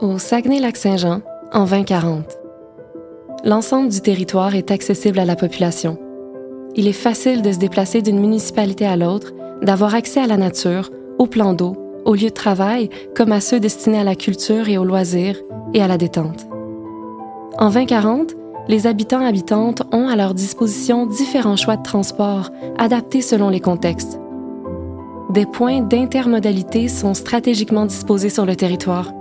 Au 0.00 0.18
Saguenay-Lac-Saint-Jean, 0.18 1.22
en 1.52 1.64
2040. 1.64 2.24
L'ensemble 3.44 3.88
du 3.88 4.00
territoire 4.00 4.54
est 4.54 4.70
accessible 4.70 5.18
à 5.18 5.24
la 5.24 5.36
population. 5.36 5.98
Il 6.74 6.88
est 6.88 6.92
facile 6.92 7.42
de 7.42 7.52
se 7.52 7.58
déplacer 7.58 8.02
d'une 8.02 8.20
municipalité 8.20 8.86
à 8.86 8.96
l'autre, 8.96 9.32
d'avoir 9.62 9.94
accès 9.94 10.20
à 10.20 10.26
la 10.26 10.36
nature, 10.36 10.90
aux 11.18 11.26
plans 11.26 11.54
d'eau, 11.54 11.76
aux 12.04 12.14
lieux 12.14 12.28
de 12.28 12.34
travail, 12.34 12.90
comme 13.14 13.32
à 13.32 13.40
ceux 13.40 13.60
destinés 13.60 14.00
à 14.00 14.04
la 14.04 14.16
culture 14.16 14.68
et 14.68 14.78
aux 14.78 14.84
loisirs 14.84 15.40
et 15.72 15.82
à 15.82 15.88
la 15.88 15.96
détente. 15.96 16.46
En 17.58 17.70
2040, 17.70 18.34
les 18.68 18.86
habitants 18.86 19.24
habitantes 19.24 19.82
ont 19.92 20.08
à 20.08 20.16
leur 20.16 20.34
disposition 20.34 21.06
différents 21.06 21.56
choix 21.56 21.76
de 21.76 21.82
transport 21.82 22.50
adaptés 22.78 23.22
selon 23.22 23.48
les 23.48 23.60
contextes. 23.60 24.18
Des 25.34 25.46
points 25.46 25.80
d'intermodalité 25.80 26.86
sont 26.86 27.12
stratégiquement 27.12 27.86
disposés 27.86 28.28
sur 28.28 28.46
le 28.46 28.54
territoire. 28.54 29.12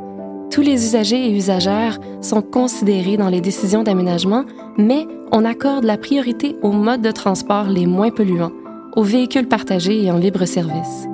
Tous 0.51 0.61
les 0.61 0.85
usagers 0.85 1.25
et 1.25 1.35
usagères 1.35 1.99
sont 2.21 2.43
considérés 2.43 3.17
dans 3.17 3.29
les 3.29 3.41
décisions 3.41 3.81
d'aménagement, 3.81 4.45
mais 4.77 5.07
on 5.31 5.43
accorde 5.43 5.85
la 5.85 5.97
priorité 5.97 6.55
aux 6.61 6.71
modes 6.71 7.01
de 7.01 7.09
transport 7.09 7.63
les 7.63 7.87
moins 7.87 8.11
polluants, 8.11 8.51
aux 8.95 9.01
véhicules 9.01 9.47
partagés 9.47 10.03
et 10.03 10.11
en 10.11 10.19
libre 10.19 10.45
service. 10.45 11.07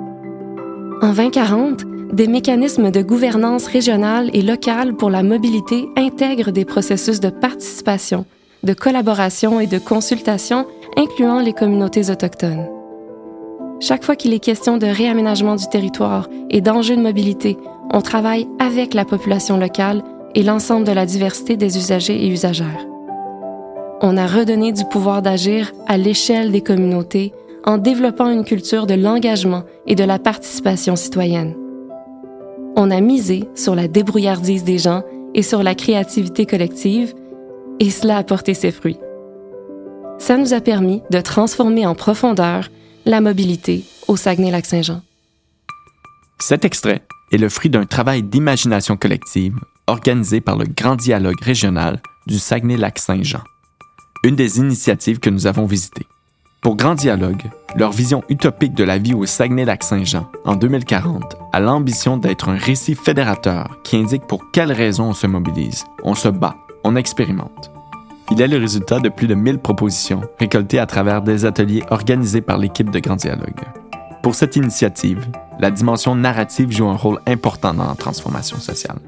En 1.00 1.14
2040, 1.14 2.12
des 2.12 2.26
mécanismes 2.26 2.90
de 2.90 3.00
gouvernance 3.00 3.68
régionale 3.68 4.28
et 4.34 4.42
locale 4.42 4.94
pour 4.94 5.08
la 5.08 5.22
mobilité 5.22 5.88
intègrent 5.96 6.52
des 6.52 6.66
processus 6.66 7.20
de 7.20 7.30
participation, 7.30 8.26
de 8.64 8.74
collaboration 8.74 9.60
et 9.60 9.66
de 9.66 9.78
consultation 9.78 10.66
incluant 10.98 11.40
les 11.40 11.54
communautés 11.54 12.10
autochtones. 12.10 12.79
Chaque 13.80 14.04
fois 14.04 14.14
qu'il 14.14 14.34
est 14.34 14.44
question 14.44 14.76
de 14.76 14.86
réaménagement 14.86 15.56
du 15.56 15.66
territoire 15.66 16.28
et 16.50 16.60
d'enjeux 16.60 16.96
de 16.96 17.02
mobilité, 17.02 17.56
on 17.90 18.02
travaille 18.02 18.46
avec 18.58 18.92
la 18.92 19.06
population 19.06 19.56
locale 19.56 20.02
et 20.34 20.42
l'ensemble 20.42 20.86
de 20.86 20.92
la 20.92 21.06
diversité 21.06 21.56
des 21.56 21.78
usagers 21.78 22.26
et 22.26 22.28
usagères. 22.28 22.86
On 24.02 24.18
a 24.18 24.26
redonné 24.26 24.72
du 24.72 24.84
pouvoir 24.84 25.22
d'agir 25.22 25.72
à 25.86 25.96
l'échelle 25.96 26.52
des 26.52 26.60
communautés 26.60 27.32
en 27.64 27.78
développant 27.78 28.30
une 28.30 28.44
culture 28.44 28.86
de 28.86 28.94
l'engagement 28.94 29.64
et 29.86 29.94
de 29.94 30.04
la 30.04 30.18
participation 30.18 30.94
citoyenne. 30.94 31.56
On 32.76 32.90
a 32.90 33.00
misé 33.00 33.44
sur 33.54 33.74
la 33.74 33.88
débrouillardise 33.88 34.64
des 34.64 34.78
gens 34.78 35.02
et 35.34 35.42
sur 35.42 35.62
la 35.62 35.74
créativité 35.74 36.44
collective, 36.44 37.14
et 37.78 37.88
cela 37.88 38.18
a 38.18 38.24
porté 38.24 38.52
ses 38.52 38.72
fruits. 38.72 38.98
Ça 40.18 40.36
nous 40.36 40.52
a 40.52 40.60
permis 40.60 41.02
de 41.10 41.20
transformer 41.20 41.86
en 41.86 41.94
profondeur 41.94 42.68
la 43.06 43.20
mobilité 43.20 43.84
au 44.08 44.16
Saguenay-Lac-Saint-Jean. 44.16 45.02
Cet 46.38 46.64
extrait 46.64 47.02
est 47.32 47.38
le 47.38 47.48
fruit 47.48 47.70
d'un 47.70 47.86
travail 47.86 48.22
d'imagination 48.22 48.96
collective 48.96 49.58
organisé 49.86 50.40
par 50.40 50.56
le 50.56 50.66
Grand 50.66 50.96
Dialogue 50.96 51.40
régional 51.42 52.00
du 52.26 52.38
Saguenay-Lac-Saint-Jean, 52.38 53.42
une 54.24 54.36
des 54.36 54.58
initiatives 54.58 55.18
que 55.18 55.30
nous 55.30 55.46
avons 55.46 55.66
visitées. 55.66 56.06
Pour 56.62 56.76
Grand 56.76 56.94
Dialogue, 56.94 57.50
leur 57.74 57.90
vision 57.90 58.22
utopique 58.28 58.74
de 58.74 58.84
la 58.84 58.98
vie 58.98 59.14
au 59.14 59.24
Saguenay-Lac-Saint-Jean 59.24 60.30
en 60.44 60.56
2040 60.56 61.36
a 61.52 61.60
l'ambition 61.60 62.18
d'être 62.18 62.50
un 62.50 62.56
récit 62.56 62.94
fédérateur 62.94 63.78
qui 63.82 63.96
indique 63.96 64.26
pour 64.26 64.50
quelles 64.52 64.72
raisons 64.72 65.08
on 65.08 65.14
se 65.14 65.26
mobilise, 65.26 65.84
on 66.04 66.14
se 66.14 66.28
bat, 66.28 66.56
on 66.84 66.96
expérimente. 66.96 67.72
Il 68.30 68.40
est 68.40 68.48
le 68.48 68.58
résultat 68.58 69.00
de 69.00 69.08
plus 69.08 69.26
de 69.26 69.34
1000 69.34 69.58
propositions 69.58 70.20
récoltées 70.38 70.78
à 70.78 70.86
travers 70.86 71.22
des 71.22 71.44
ateliers 71.44 71.82
organisés 71.90 72.40
par 72.40 72.58
l'équipe 72.58 72.90
de 72.90 72.98
Grand 72.98 73.16
Dialogue. 73.16 73.60
Pour 74.22 74.34
cette 74.34 74.56
initiative, 74.56 75.26
la 75.58 75.70
dimension 75.70 76.14
narrative 76.14 76.70
joue 76.70 76.86
un 76.86 76.96
rôle 76.96 77.20
important 77.26 77.74
dans 77.74 77.88
la 77.88 77.94
transformation 77.94 78.58
sociale. 78.58 78.98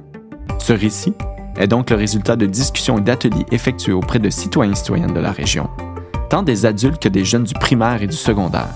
Ce 0.59 0.73
récit 0.73 1.15
est 1.57 1.69
donc 1.69 1.91
le 1.91 1.97
résultat 1.97 2.37
de 2.37 2.47
discussions 2.47 2.99
et 2.99 3.03
d'ateliers 3.03 3.47
effectués 3.53 3.93
auprès 3.93 4.19
de 4.19 4.31
citoyens 4.31 4.73
et 4.73 4.77
citoyennes 4.77 5.15
de 5.15 5.21
la 5.21 5.33
région 5.33 5.69
tant 6.33 6.43
des 6.43 6.65
adultes 6.65 6.99
que 6.99 7.11
des 7.11 7.27
jeunes 7.27 7.45
du 7.45 7.53
primaire 7.53 8.03
et 8.03 8.07
du 8.07 8.17
secondaire. 8.17 8.71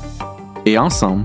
Et 0.66 0.76
ensemble, 0.76 1.24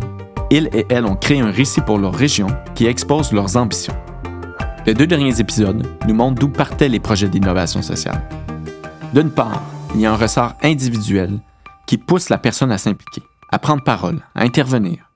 ils 0.49 0.69
et 0.71 0.85
elles 0.87 1.03
ont 1.03 1.17
créé 1.17 1.41
un 1.41 1.51
récit 1.51 1.81
pour 1.81 1.97
leur 1.97 2.13
région 2.13 2.47
qui 2.73 2.85
expose 2.85 3.33
leurs 3.33 3.57
ambitions. 3.57 3.93
Les 4.85 4.93
deux 4.93 5.07
derniers 5.07 5.41
épisodes 5.41 5.85
nous 6.07 6.13
montrent 6.13 6.39
d'où 6.39 6.47
partaient 6.47 6.87
les 6.87 7.01
projets 7.01 7.27
d'innovation 7.27 7.81
sociale. 7.81 8.23
D'une 9.13 9.31
part, 9.31 9.61
il 9.93 9.99
y 9.99 10.05
a 10.05 10.13
un 10.13 10.15
ressort 10.15 10.53
individuel 10.63 11.39
qui 11.85 11.97
pousse 11.97 12.29
la 12.29 12.37
personne 12.37 12.71
à 12.71 12.77
s'impliquer, 12.77 13.23
à 13.51 13.59
prendre 13.59 13.83
parole, 13.83 14.21
à 14.35 14.43
intervenir. 14.43 15.09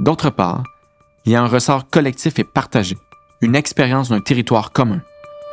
D'autre 0.00 0.28
part, 0.28 0.62
il 1.24 1.32
y 1.32 1.36
a 1.36 1.42
un 1.42 1.46
ressort 1.46 1.88
collectif 1.88 2.38
et 2.38 2.44
partagé, 2.44 2.98
une 3.40 3.56
expérience 3.56 4.10
d'un 4.10 4.20
territoire 4.20 4.70
commun, 4.72 5.00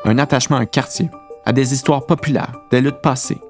un 0.03 0.17
attachement 0.17 0.57
à 0.57 0.61
un 0.61 0.65
quartier, 0.65 1.09
à 1.45 1.53
des 1.53 1.73
histoires 1.73 2.05
populaires, 2.05 2.51
des 2.69 2.81
luttes 2.81 3.01
passées, 3.01 3.41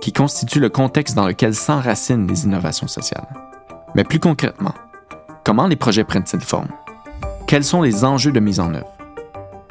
qui 0.00 0.12
constitue 0.12 0.60
le 0.60 0.68
contexte 0.68 1.16
dans 1.16 1.26
lequel 1.26 1.54
s'enracinent 1.54 2.28
les 2.28 2.44
innovations 2.44 2.88
sociales. 2.88 3.28
Mais 3.96 4.04
plus 4.04 4.20
concrètement, 4.20 4.74
comment 5.44 5.66
les 5.66 5.76
projets 5.76 6.04
prennent-ils 6.04 6.40
forme? 6.40 6.68
Quels 7.48 7.64
sont 7.64 7.82
les 7.82 8.04
enjeux 8.04 8.32
de 8.32 8.38
mise 8.38 8.60
en 8.60 8.72
œuvre? 8.72 8.92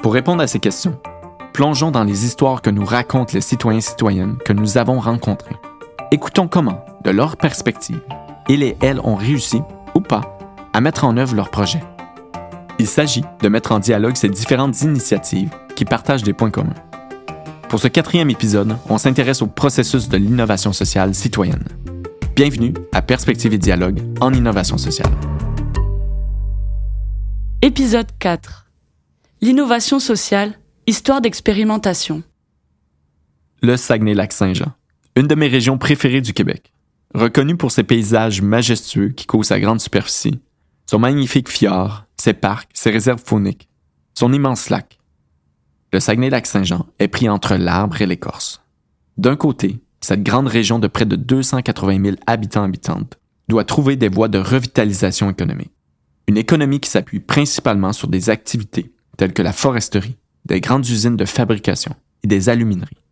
Pour 0.03 0.13
répondre 0.13 0.44
à 0.44 0.47
ces 0.47 0.59
questions, 0.59 1.00
plongeons 1.59 1.91
dans 1.91 2.05
les 2.05 2.23
histoires 2.23 2.61
que 2.61 2.69
nous 2.69 2.85
racontent 2.85 3.33
les 3.33 3.41
citoyens 3.41 3.79
et 3.79 3.81
citoyennes 3.81 4.37
que 4.45 4.53
nous 4.53 4.77
avons 4.77 4.97
rencontrés. 4.97 5.57
Écoutons 6.09 6.47
comment, 6.47 6.85
de 7.03 7.09
leur 7.09 7.35
perspective, 7.35 7.99
ils 8.47 8.63
et 8.63 8.77
elles 8.79 9.01
ont 9.01 9.15
réussi, 9.15 9.61
ou 9.93 9.99
pas, 9.99 10.39
à 10.71 10.79
mettre 10.79 11.03
en 11.03 11.17
œuvre 11.17 11.35
leurs 11.35 11.49
projets. 11.49 11.83
Il 12.79 12.87
s'agit 12.87 13.25
de 13.41 13.49
mettre 13.49 13.73
en 13.73 13.79
dialogue 13.79 14.15
ces 14.15 14.29
différentes 14.29 14.83
initiatives 14.83 15.49
qui 15.75 15.83
partagent 15.83 16.23
des 16.23 16.31
points 16.31 16.49
communs. 16.49 16.81
Pour 17.67 17.81
ce 17.81 17.89
quatrième 17.89 18.29
épisode, 18.29 18.77
on 18.87 18.97
s'intéresse 18.97 19.41
au 19.41 19.47
processus 19.47 20.07
de 20.07 20.15
l'innovation 20.15 20.71
sociale 20.71 21.13
citoyenne. 21.13 21.67
Bienvenue 22.37 22.73
à 22.93 23.01
Perspective 23.01 23.53
et 23.53 23.57
Dialogue 23.57 23.99
en 24.21 24.33
innovation 24.33 24.77
sociale. 24.77 25.11
Épisode 27.61 28.07
4. 28.17 28.69
L'innovation 29.41 29.99
sociale, 29.99 30.53
histoire 30.89 31.22
d'expérimentation. 31.22 32.23
Le 33.61 33.77
Saguenay-Lac-Saint-Jean, 33.77 34.73
une 35.16 35.27
de 35.27 35.35
mes 35.35 35.47
régions 35.47 35.77
préférées 35.77 36.22
du 36.22 36.33
Québec. 36.33 36.73
Reconnue 37.13 37.55
pour 37.55 37.72
ses 37.72 37.83
paysages 37.83 38.41
majestueux 38.41 39.09
qui 39.09 39.27
couvrent 39.27 39.45
sa 39.45 39.59
grande 39.59 39.81
superficie, 39.81 40.39
son 40.89 40.97
magnifique 40.97 41.47
fjord, 41.47 42.05
ses 42.17 42.33
parcs, 42.33 42.69
ses 42.73 42.89
réserves 42.89 43.23
fauniques, 43.23 43.69
son 44.16 44.33
immense 44.33 44.69
lac, 44.69 45.00
le 45.94 46.00
Saguenay-Lac-Saint-Jean 46.00 46.88
est 46.97 47.07
pris 47.07 47.29
entre 47.29 47.56
l'arbre 47.56 48.01
et 48.01 48.07
l'écorce. 48.07 48.63
D'un 49.17 49.35
côté, 49.35 49.79
cette 50.01 50.23
grande 50.23 50.47
région 50.47 50.79
de 50.79 50.88
près 50.88 51.06
de 51.06 51.16
280 51.16 52.03
000 52.03 52.17
habitants-habitantes 52.25 53.19
doit 53.47 53.63
trouver 53.63 53.95
des 53.95 54.09
voies 54.09 54.27
de 54.27 54.39
revitalisation 54.39 55.29
économique. 55.29 55.73
Une 56.27 56.38
économie 56.38 56.79
qui 56.79 56.89
s'appuie 56.89 57.19
principalement 57.19 57.94
sur 57.94 58.07
des 58.07 58.29
activités 58.29 58.91
telles 59.17 59.33
que 59.33 59.41
la 59.41 59.53
foresterie, 59.53 60.17
des 60.49 60.59
grandes 60.59 60.87
usines 60.89 61.15
de 61.15 61.25
fabrication 61.25 61.95
et 62.23 62.27
des 62.27 62.49
alumineries. 62.49 63.03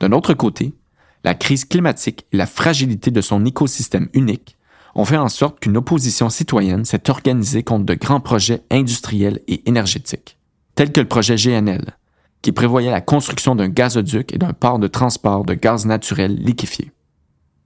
D'un 0.00 0.12
autre 0.12 0.34
côté, 0.34 0.74
la 1.22 1.34
crise 1.34 1.64
climatique 1.64 2.26
et 2.32 2.36
la 2.36 2.46
fragilité 2.46 3.10
de 3.10 3.20
son 3.20 3.44
écosystème 3.44 4.08
unique 4.14 4.56
ont 4.94 5.04
fait 5.04 5.16
en 5.16 5.28
sorte 5.28 5.60
qu'une 5.60 5.76
opposition 5.76 6.30
citoyenne 6.30 6.84
s'est 6.84 7.10
organisée 7.10 7.62
contre 7.62 7.84
de 7.84 7.94
grands 7.94 8.20
projets 8.20 8.62
industriels 8.70 9.40
et 9.46 9.68
énergétiques, 9.68 10.38
tels 10.74 10.92
que 10.92 11.00
le 11.00 11.08
projet 11.08 11.36
GNL, 11.36 11.96
qui 12.42 12.52
prévoyait 12.52 12.90
la 12.90 13.00
construction 13.00 13.54
d'un 13.54 13.68
gazoduc 13.68 14.32
et 14.32 14.38
d'un 14.38 14.52
port 14.52 14.78
de 14.78 14.88
transport 14.88 15.44
de 15.44 15.54
gaz 15.54 15.86
naturel 15.86 16.36
liquéfié. 16.36 16.90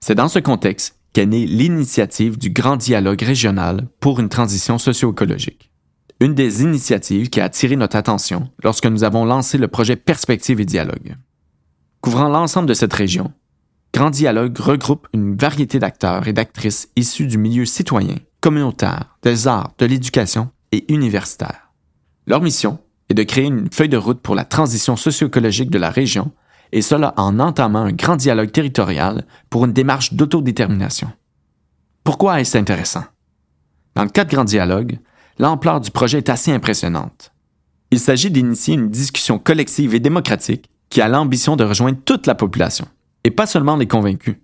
C'est 0.01 0.15
dans 0.17 0.29
ce 0.29 0.41
contexte 0.41 0.97
qu'est 1.13 1.27
née 1.27 1.47
l'initiative 1.47 2.39
du 2.39 2.51
Grand 2.51 2.77
Dialogue 2.77 3.23
régional 3.23 3.87
pour 4.01 4.19
une 4.19 4.29
transition 4.29 4.79
socio-écologique. 4.79 5.72
Une 6.23 6.35
des 6.37 6.63
initiatives 6.63 7.31
qui 7.31 7.41
a 7.41 7.47
attiré 7.47 7.75
notre 7.75 7.97
attention 7.97 8.49
lorsque 8.63 8.87
nous 8.87 9.03
avons 9.03 9.25
lancé 9.25 9.59
le 9.59 9.67
projet 9.67 9.97
Perspective 9.97 10.61
et 10.61 10.65
Dialogue. 10.65 11.17
Couvrant 12.01 12.29
l'ensemble 12.29 12.69
de 12.69 12.75
cette 12.75 12.93
région, 12.93 13.33
Grand 13.93 14.11
Dialogue 14.11 14.57
regroupe 14.57 15.09
une 15.13 15.35
variété 15.35 15.81
d'acteurs 15.81 16.29
et 16.29 16.33
d'actrices 16.33 16.91
issus 16.95 17.27
du 17.27 17.39
milieu 17.39 17.65
citoyen, 17.65 18.15
communautaire, 18.41 19.17
des 19.25 19.49
arts, 19.49 19.73
de 19.79 19.87
l'éducation 19.87 20.53
et 20.71 20.85
universitaire. 20.93 21.73
Leur 22.29 22.41
mission 22.41 22.79
et 23.09 23.15
de 23.15 23.25
créer 23.25 23.47
une 23.47 23.73
feuille 23.73 23.89
de 23.89 23.97
route 23.97 24.21
pour 24.21 24.37
la 24.37 24.45
transition 24.45 24.95
socio-écologique 24.95 25.71
de 25.71 25.79
la 25.79 25.91
région, 25.91 26.31
et 26.71 26.83
cela 26.83 27.15
en 27.17 27.41
entamant 27.41 27.83
un 27.83 27.93
grand 27.93 28.15
dialogue 28.15 28.53
territorial 28.53 29.27
pour 29.51 29.65
une 29.65 29.73
démarche 29.73 30.13
d'autodétermination. 30.15 31.11
Pourquoi 32.05 32.41
est-ce 32.41 32.57
intéressant? 32.57 33.07
Dans 33.97 34.05
le 34.05 34.11
cas 34.11 34.25
de 34.25 34.31
Grand 34.31 34.45
Dialogue, 34.45 35.01
l'ampleur 35.43 35.81
du 35.81 35.91
projet 35.91 36.19
est 36.19 36.29
assez 36.29 36.53
impressionnante. 36.53 37.33
Il 37.91 37.99
s'agit 37.99 38.31
d'initier 38.31 38.75
une 38.75 38.91
discussion 38.91 39.41
collective 39.41 39.93
et 39.93 39.99
démocratique 39.99 40.71
qui 40.89 41.03
a 41.03 41.09
l'ambition 41.09 41.57
de 41.57 41.65
rejoindre 41.65 41.99
toute 42.05 42.29
la 42.29 42.37
population, 42.37 42.87
et 43.25 43.33
pas 43.33 43.47
seulement 43.47 43.75
les 43.75 43.89
convaincus. 43.89 44.37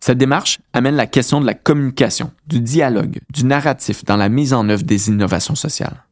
Cette 0.00 0.18
démarche 0.18 0.58
amène 0.72 0.96
la 0.96 1.06
question 1.06 1.40
de 1.40 1.46
la 1.46 1.54
communication, 1.54 2.32
du 2.48 2.60
dialogue, 2.60 3.20
du 3.32 3.44
narratif 3.44 4.04
dans 4.04 4.16
la 4.16 4.28
mise 4.28 4.52
en 4.52 4.68
œuvre 4.68 4.82
des 4.82 5.08
innovations 5.08 5.54
sociales. 5.54 6.04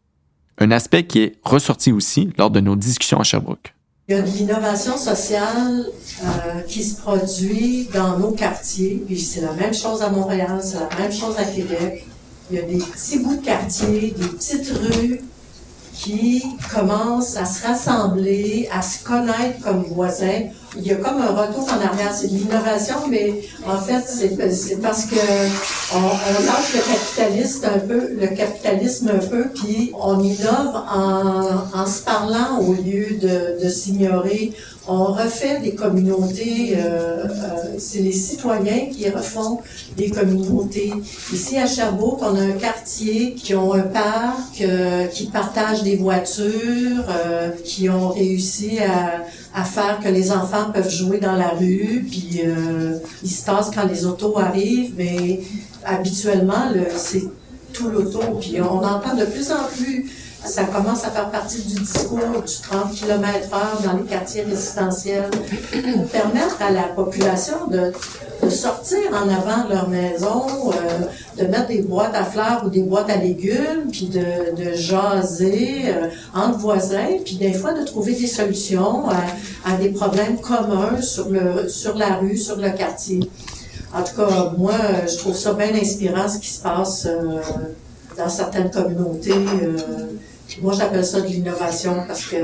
un 0.59 0.71
aspect 0.71 1.05
qui 1.05 1.19
est 1.19 1.33
ressorti 1.43 1.91
aussi 1.91 2.31
lors 2.39 2.51
de 2.51 2.61
nos 2.61 2.77
discussions 2.77 3.19
à 3.19 3.25
Sherbrooke. 3.25 3.75
Il 4.09 4.15
y 4.15 4.19
a 4.19 4.23
de 4.23 4.31
l'innovation 4.31 4.97
sociale 4.97 5.85
euh, 6.23 6.61
qui 6.69 6.85
se 6.85 7.01
produit 7.01 7.89
dans 7.93 8.19
nos 8.19 8.31
quartiers, 8.31 9.03
puis 9.05 9.19
c'est 9.19 9.41
la 9.41 9.53
même 9.55 9.75
chose 9.75 10.01
à 10.01 10.11
Montréal, 10.11 10.61
c'est 10.63 10.79
la 10.79 10.89
même 10.97 11.13
chose 11.13 11.37
à 11.37 11.45
Québec. 11.45 12.07
Il 12.50 12.56
y 12.56 12.59
a 12.59 12.62
des 12.62 12.79
petits 12.79 13.19
bouts 13.19 13.37
de 13.37 13.44
quartier, 13.44 14.15
des 14.17 14.27
petites 14.27 14.69
rues 14.69 15.21
qui 15.94 16.43
commencent 16.75 17.37
à 17.37 17.44
se 17.44 17.67
rassembler, 17.67 18.69
à 18.73 18.83
se 18.83 19.05
connaître 19.05 19.61
comme 19.62 19.85
voisins. 19.85 20.49
Il 20.77 20.87
y 20.87 20.93
a 20.93 20.95
comme 20.97 21.21
un 21.21 21.31
retour 21.31 21.65
en 21.65 21.87
arrière. 21.87 22.15
C'est 22.15 22.29
de 22.29 22.37
l'innovation, 22.37 22.97
mais 23.11 23.43
en 23.67 23.79
fait, 23.79 24.03
c'est 24.07 24.81
parce 24.81 25.05
que 25.05 25.17
on, 25.95 26.45
lâche 26.47 26.75
le 26.75 26.81
capitalisme 26.93 27.67
un 27.67 27.79
peu, 27.79 28.09
le 28.19 28.27
capitalisme 28.29 29.11
un 29.11 29.27
peu, 29.27 29.45
puis 29.55 29.93
on 30.01 30.23
innove 30.23 30.83
en, 30.91 31.87
se 31.87 32.03
parlant 32.03 32.61
au 32.61 32.73
lieu 32.73 33.19
de, 33.21 33.69
s'ignorer. 33.69 34.53
On 34.89 35.05
refait 35.05 35.61
des 35.61 35.77
communautés, 35.77 36.77
euh, 36.77 37.25
euh, 37.25 37.29
c'est 37.79 38.01
les 38.01 38.13
citoyens 38.13 38.87
qui 38.91 39.09
refont 39.09 39.61
des 39.97 40.11
communautés. 40.11 40.93
Ici 41.33 41.57
à 41.57 41.67
Sherbrooke, 41.67 42.21
on 42.23 42.35
a 42.35 42.41
un 42.41 42.53
quartier 42.53 43.35
qui 43.35 43.55
ont 43.55 43.73
un 43.75 43.83
parc, 43.83 44.61
euh, 44.61 45.07
qui 45.07 45.27
partagent 45.27 45.83
des 45.83 45.97
voitures, 45.97 47.05
euh, 47.09 47.51
qui 47.65 47.89
ont 47.89 48.09
réussi 48.09 48.79
à, 48.81 49.65
faire 49.65 50.01
que 50.03 50.09
les 50.09 50.33
enfants 50.33 50.62
peuvent 50.70 50.91
jouer 50.91 51.19
dans 51.19 51.37
la 51.37 51.49
rue, 51.49 52.06
puis 52.09 52.43
euh, 52.44 52.99
ils 53.23 53.31
se 53.31 53.44
tassent 53.44 53.70
quand 53.75 53.87
les 53.87 54.05
autos 54.06 54.38
arrivent, 54.38 54.94
mais 54.97 55.41
habituellement, 55.85 56.73
c'est 56.97 57.25
tout 57.73 57.88
l'auto, 57.88 58.20
puis 58.41 58.61
on 58.61 58.82
entend 58.82 59.14
de 59.17 59.25
plus 59.25 59.50
en 59.50 59.64
plus. 59.75 60.11
Ça 60.44 60.64
commence 60.64 61.05
à 61.05 61.11
faire 61.11 61.31
partie 61.31 61.62
du 61.62 61.75
discours 61.81 62.19
du 62.19 62.62
30 62.62 62.93
km 62.93 63.49
h 63.53 63.85
dans 63.85 63.97
les 63.97 64.03
quartiers 64.03 64.43
résidentiels 64.43 65.31
pour 65.31 66.09
permettre 66.09 66.61
à 66.61 66.70
la 66.73 66.82
population 66.82 67.69
de, 67.69 67.93
de 68.43 68.50
sortir 68.50 68.99
en 69.12 69.29
avant 69.29 69.65
de 69.65 69.75
leur 69.75 69.89
maison, 69.89 70.44
euh, 70.73 71.43
de 71.43 71.47
mettre 71.49 71.69
des 71.69 71.83
boîtes 71.83 72.15
à 72.15 72.25
fleurs 72.25 72.62
ou 72.67 72.71
des 72.71 72.83
boîtes 72.83 73.09
à 73.11 73.17
légumes, 73.17 73.91
puis 73.91 74.06
de, 74.06 74.55
de 74.56 74.73
jaser 74.75 75.85
euh, 75.87 76.09
entre 76.35 76.59
voisins, 76.59 77.19
puis 77.25 77.37
des 77.37 77.53
fois 77.53 77.73
de 77.73 77.85
trouver 77.85 78.15
des 78.15 78.27
solutions 78.27 79.09
à, 79.09 79.71
à, 79.71 79.77
des 79.77 79.91
problèmes 79.91 80.41
communs 80.41 81.00
sur, 81.00 81.29
le, 81.29 81.69
sur 81.69 81.97
la 81.97 82.17
rue, 82.17 82.37
sur 82.37 82.56
le 82.56 82.71
quartier. 82.71 83.21
En 83.94 84.03
tout 84.03 84.17
cas, 84.17 84.53
moi, 84.56 84.75
je 85.06 85.17
trouve 85.19 85.37
ça 85.37 85.53
bien 85.53 85.75
inspirant 85.75 86.29
ce 86.29 86.39
qui 86.39 86.49
se 86.49 86.62
passe 86.62 87.06
euh, 87.06 87.41
dans 88.17 88.29
certaines 88.29 88.71
communautés. 88.71 89.33
Euh, 89.33 89.77
moi, 90.62 90.73
j'appelle 90.77 91.05
ça 91.05 91.21
de 91.21 91.27
l'innovation 91.27 92.05
parce 92.06 92.25
que 92.25 92.37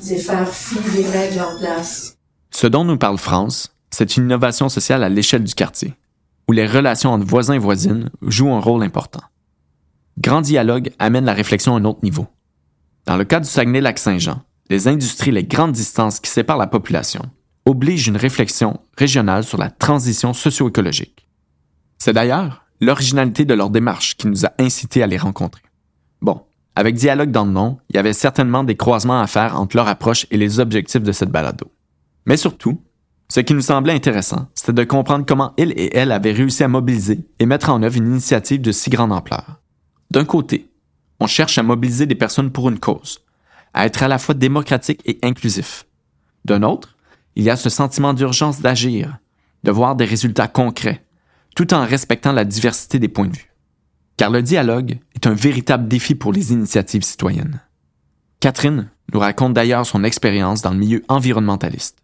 c'est 0.00 0.16
faire 0.16 0.48
fi 0.48 0.76
des 0.94 1.06
règles 1.08 1.40
en 1.40 1.58
place. 1.58 2.14
Ce 2.50 2.66
dont 2.66 2.84
nous 2.84 2.98
parle 2.98 3.18
France, 3.18 3.70
c'est 3.98 4.16
une 4.16 4.26
innovation 4.26 4.68
sociale 4.68 5.02
à 5.02 5.08
l'échelle 5.08 5.42
du 5.42 5.54
quartier, 5.54 5.92
où 6.46 6.52
les 6.52 6.68
relations 6.68 7.10
entre 7.10 7.26
voisins 7.26 7.54
et 7.54 7.58
voisines 7.58 8.10
jouent 8.22 8.52
un 8.52 8.60
rôle 8.60 8.84
important. 8.84 9.24
Grand 10.18 10.40
dialogue 10.40 10.92
amène 11.00 11.24
la 11.24 11.32
réflexion 11.32 11.74
à 11.74 11.80
un 11.80 11.84
autre 11.84 12.04
niveau. 12.04 12.28
Dans 13.06 13.16
le 13.16 13.24
cas 13.24 13.40
du 13.40 13.48
Saguenay-Lac-Saint-Jean, 13.48 14.44
les 14.70 14.86
industries 14.86 15.30
et 15.30 15.32
les 15.32 15.42
grandes 15.42 15.72
distances 15.72 16.20
qui 16.20 16.30
séparent 16.30 16.58
la 16.58 16.68
population 16.68 17.22
obligent 17.66 18.06
une 18.06 18.16
réflexion 18.16 18.78
régionale 18.96 19.42
sur 19.42 19.58
la 19.58 19.68
transition 19.68 20.32
socio-écologique. 20.32 21.28
C'est 21.98 22.12
d'ailleurs 22.12 22.66
l'originalité 22.80 23.46
de 23.46 23.54
leur 23.54 23.68
démarche 23.68 24.16
qui 24.16 24.28
nous 24.28 24.46
a 24.46 24.52
incités 24.60 25.02
à 25.02 25.08
les 25.08 25.18
rencontrer. 25.18 25.62
Bon, 26.22 26.42
avec 26.76 26.94
Dialogue 26.94 27.32
dans 27.32 27.46
le 27.46 27.50
nom, 27.50 27.78
il 27.90 27.96
y 27.96 27.98
avait 27.98 28.12
certainement 28.12 28.62
des 28.62 28.76
croisements 28.76 29.20
à 29.20 29.26
faire 29.26 29.60
entre 29.60 29.74
leur 29.76 29.88
approche 29.88 30.28
et 30.30 30.36
les 30.36 30.60
objectifs 30.60 31.02
de 31.02 31.10
cette 31.10 31.32
balado. 31.32 31.72
Mais 32.26 32.36
surtout, 32.36 32.80
ce 33.30 33.40
qui 33.40 33.54
nous 33.54 33.60
semblait 33.60 33.92
intéressant, 33.92 34.48
c'était 34.54 34.72
de 34.72 34.84
comprendre 34.84 35.26
comment 35.26 35.52
ils 35.58 35.72
et 35.72 35.96
elles 35.96 36.12
avaient 36.12 36.32
réussi 36.32 36.64
à 36.64 36.68
mobiliser 36.68 37.26
et 37.38 37.46
mettre 37.46 37.70
en 37.70 37.82
œuvre 37.82 37.96
une 37.96 38.06
initiative 38.06 38.60
de 38.60 38.72
si 38.72 38.90
grande 38.90 39.12
ampleur. 39.12 39.60
D'un 40.10 40.24
côté, 40.24 40.70
on 41.20 41.26
cherche 41.26 41.58
à 41.58 41.62
mobiliser 41.62 42.06
des 42.06 42.14
personnes 42.14 42.50
pour 42.50 42.68
une 42.68 42.78
cause, 42.78 43.20
à 43.74 43.86
être 43.86 44.02
à 44.02 44.08
la 44.08 44.18
fois 44.18 44.34
démocratique 44.34 45.02
et 45.04 45.18
inclusif. 45.22 45.86
D'un 46.44 46.62
autre, 46.62 46.96
il 47.36 47.44
y 47.44 47.50
a 47.50 47.56
ce 47.56 47.68
sentiment 47.68 48.14
d'urgence 48.14 48.60
d'agir, 48.60 49.18
de 49.64 49.70
voir 49.70 49.94
des 49.96 50.06
résultats 50.06 50.48
concrets, 50.48 51.04
tout 51.54 51.74
en 51.74 51.84
respectant 51.84 52.32
la 52.32 52.44
diversité 52.44 52.98
des 52.98 53.08
points 53.08 53.28
de 53.28 53.36
vue 53.36 53.48
car 54.18 54.30
le 54.30 54.42
dialogue 54.42 54.98
est 55.14 55.26
un 55.26 55.32
véritable 55.32 55.88
défi 55.88 56.14
pour 56.14 56.32
les 56.32 56.52
initiatives 56.52 57.04
citoyennes. 57.04 57.60
Catherine 58.40 58.90
nous 59.12 59.20
raconte 59.20 59.54
d'ailleurs 59.54 59.86
son 59.86 60.04
expérience 60.04 60.60
dans 60.60 60.72
le 60.72 60.76
milieu 60.76 61.02
environnementaliste. 61.08 61.98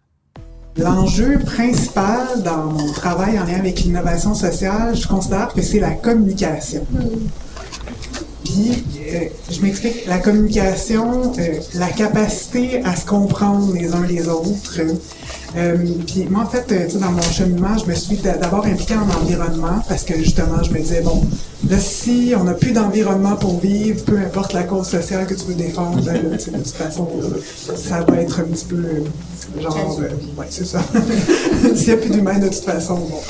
L'enjeu 0.76 1.38
principal 1.38 2.42
dans 2.44 2.64
mon 2.64 2.92
travail 2.92 3.38
en 3.38 3.44
lien 3.44 3.58
avec 3.60 3.80
l'innovation 3.80 4.34
sociale, 4.34 4.96
je 4.96 5.06
considère 5.06 5.52
que 5.54 5.62
c'est 5.62 5.78
la 5.78 5.92
communication. 5.92 6.84
Puis, 8.44 8.84
euh, 9.12 9.20
je 9.50 9.60
m'explique, 9.60 10.06
la 10.06 10.18
communication, 10.18 11.32
euh, 11.38 11.60
la 11.74 11.88
capacité 11.88 12.82
à 12.84 12.94
se 12.94 13.06
comprendre 13.06 13.72
les 13.72 13.94
uns 13.94 14.06
les 14.06 14.28
autres, 14.28 14.80
euh, 15.56 15.76
puis 16.06 16.26
moi, 16.28 16.42
en 16.42 16.46
fait, 16.46 16.98
dans 16.98 17.12
mon 17.12 17.22
cheminement, 17.22 17.78
je 17.78 17.86
me 17.86 17.94
suis 17.94 18.16
d'abord 18.16 18.66
impliquée 18.66 18.96
en 18.96 19.22
environnement 19.22 19.82
parce 19.88 20.02
que 20.02 20.18
justement, 20.18 20.62
je 20.62 20.70
me 20.72 20.78
disais, 20.78 21.00
bon, 21.00 21.22
là, 21.70 21.78
si 21.78 22.34
on 22.36 22.44
n'a 22.44 22.54
plus 22.54 22.72
d'environnement 22.72 23.36
pour 23.36 23.60
vivre, 23.60 24.04
peu 24.04 24.18
importe 24.18 24.52
la 24.52 24.64
cause 24.64 24.88
sociale 24.88 25.26
que 25.26 25.34
tu 25.34 25.44
veux 25.46 25.54
défendre, 25.54 26.02
ben, 26.02 26.20
de 26.22 26.36
toute 26.36 26.66
façon, 26.74 27.08
ça 27.76 28.00
va 28.00 28.20
être 28.20 28.40
un 28.40 28.44
petit 28.44 28.64
peu 28.64 28.82
genre, 29.60 30.00
ouais, 30.36 30.46
c'est 30.50 30.66
ça. 30.66 30.80
S'il 31.74 31.86
n'y 31.86 31.92
a 31.92 31.96
plus 31.98 32.10
d'humains, 32.10 32.38
de 32.38 32.48
toute 32.48 32.64
façon, 32.64 32.94
bon. 32.94 33.20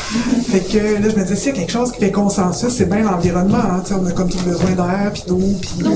Fait 0.49 0.61
que 0.61 0.79
là, 0.79 1.11
je 1.11 1.17
me 1.17 1.23
disais, 1.23 1.37
s'il 1.37 1.55
y 1.55 1.57
a 1.57 1.61
quelque 1.61 1.73
chose 1.73 1.93
qui 1.93 2.01
fait 2.01 2.11
consensus, 2.11 2.71
c'est 2.71 2.89
bien 2.89 3.03
l'environnement, 3.03 3.59
hein, 3.59 3.83
on 3.91 4.07
a 4.07 4.13
comme 4.13 4.31
tout 4.31 4.43
besoin 4.45 4.71
d'air, 4.71 5.04
puis 5.11 5.25
d'eau, 5.27 5.41
puis... 5.61 5.87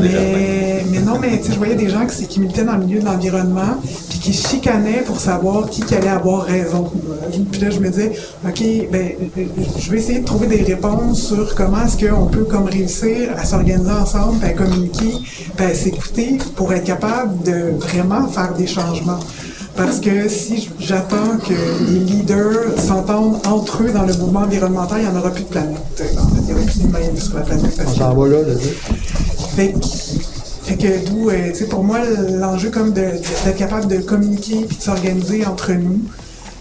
mais, 0.00 0.84
mais, 0.90 1.00
non, 1.00 1.18
mais 1.20 1.38
tu 1.38 1.46
sais, 1.46 1.52
je 1.52 1.58
voyais 1.58 1.76
des 1.76 1.88
gens 1.88 2.06
qui, 2.06 2.26
qui 2.26 2.40
militaient 2.40 2.64
dans 2.64 2.76
le 2.76 2.84
milieu 2.84 3.00
de 3.00 3.04
l'environnement, 3.04 3.76
puis 4.10 4.18
qui 4.18 4.32
chicanaient 4.32 5.02
pour 5.06 5.20
savoir 5.20 5.36
savoir 5.36 5.68
qui, 5.68 5.94
allait 5.94 6.08
avoir 6.08 6.42
raison. 6.44 6.90
Puis 7.52 7.60
là, 7.60 7.70
je 7.70 7.78
me 7.78 7.88
disais, 7.88 8.12
OK, 8.44 8.62
ben, 8.90 9.10
je 9.78 9.90
vais 9.90 9.98
essayer 9.98 10.20
de 10.20 10.24
trouver 10.24 10.46
des 10.46 10.62
réponses 10.62 11.28
sur 11.28 11.54
comment 11.54 11.84
est-ce 11.84 12.06
qu'on 12.06 12.26
peut 12.26 12.44
comme 12.44 12.64
réussir 12.64 13.30
à 13.36 13.44
s'organiser 13.44 13.90
ensemble, 13.90 14.42
à 14.44 14.50
communiquer, 14.50 15.12
à 15.58 15.74
s'écouter 15.74 16.38
pour 16.54 16.72
être 16.72 16.84
capable 16.84 17.42
de 17.42 17.76
vraiment 17.78 18.26
faire 18.28 18.54
des 18.54 18.66
changements. 18.66 19.18
Parce 19.76 20.00
que 20.00 20.26
si 20.26 20.70
j'attends 20.78 21.36
que 21.46 21.90
les 21.90 21.98
leaders 21.98 22.78
s'entendent 22.78 23.46
entre 23.46 23.82
eux 23.82 23.92
dans 23.92 24.04
le 24.04 24.14
mouvement 24.14 24.40
environnemental, 24.40 25.02
il 25.02 25.08
n'y 25.08 25.14
en 25.14 25.18
aura 25.18 25.30
plus 25.30 25.44
de 25.44 25.48
planète. 25.48 26.02
Plus 26.66 26.78
d'humains 26.80 27.16
sur 27.16 27.36
la 27.36 27.42
planète. 27.42 27.80
On 27.86 27.94
s'en 27.94 28.14
va 28.14 28.28
là, 28.28 28.42
là. 28.42 28.54
Fait 29.56 29.74
fait 30.66 30.76
que 30.76 31.08
d'où, 31.08 31.30
euh, 31.30 31.52
tu 31.52 31.58
sais, 31.58 31.66
pour 31.66 31.84
moi, 31.84 32.00
l'enjeu 32.28 32.70
comme 32.70 32.92
d'être 32.92 33.54
capable 33.56 33.86
de 33.86 33.98
communiquer 33.98 34.64
puis 34.66 34.76
de 34.76 34.82
s'organiser 34.82 35.46
entre 35.46 35.72
nous. 35.72 36.00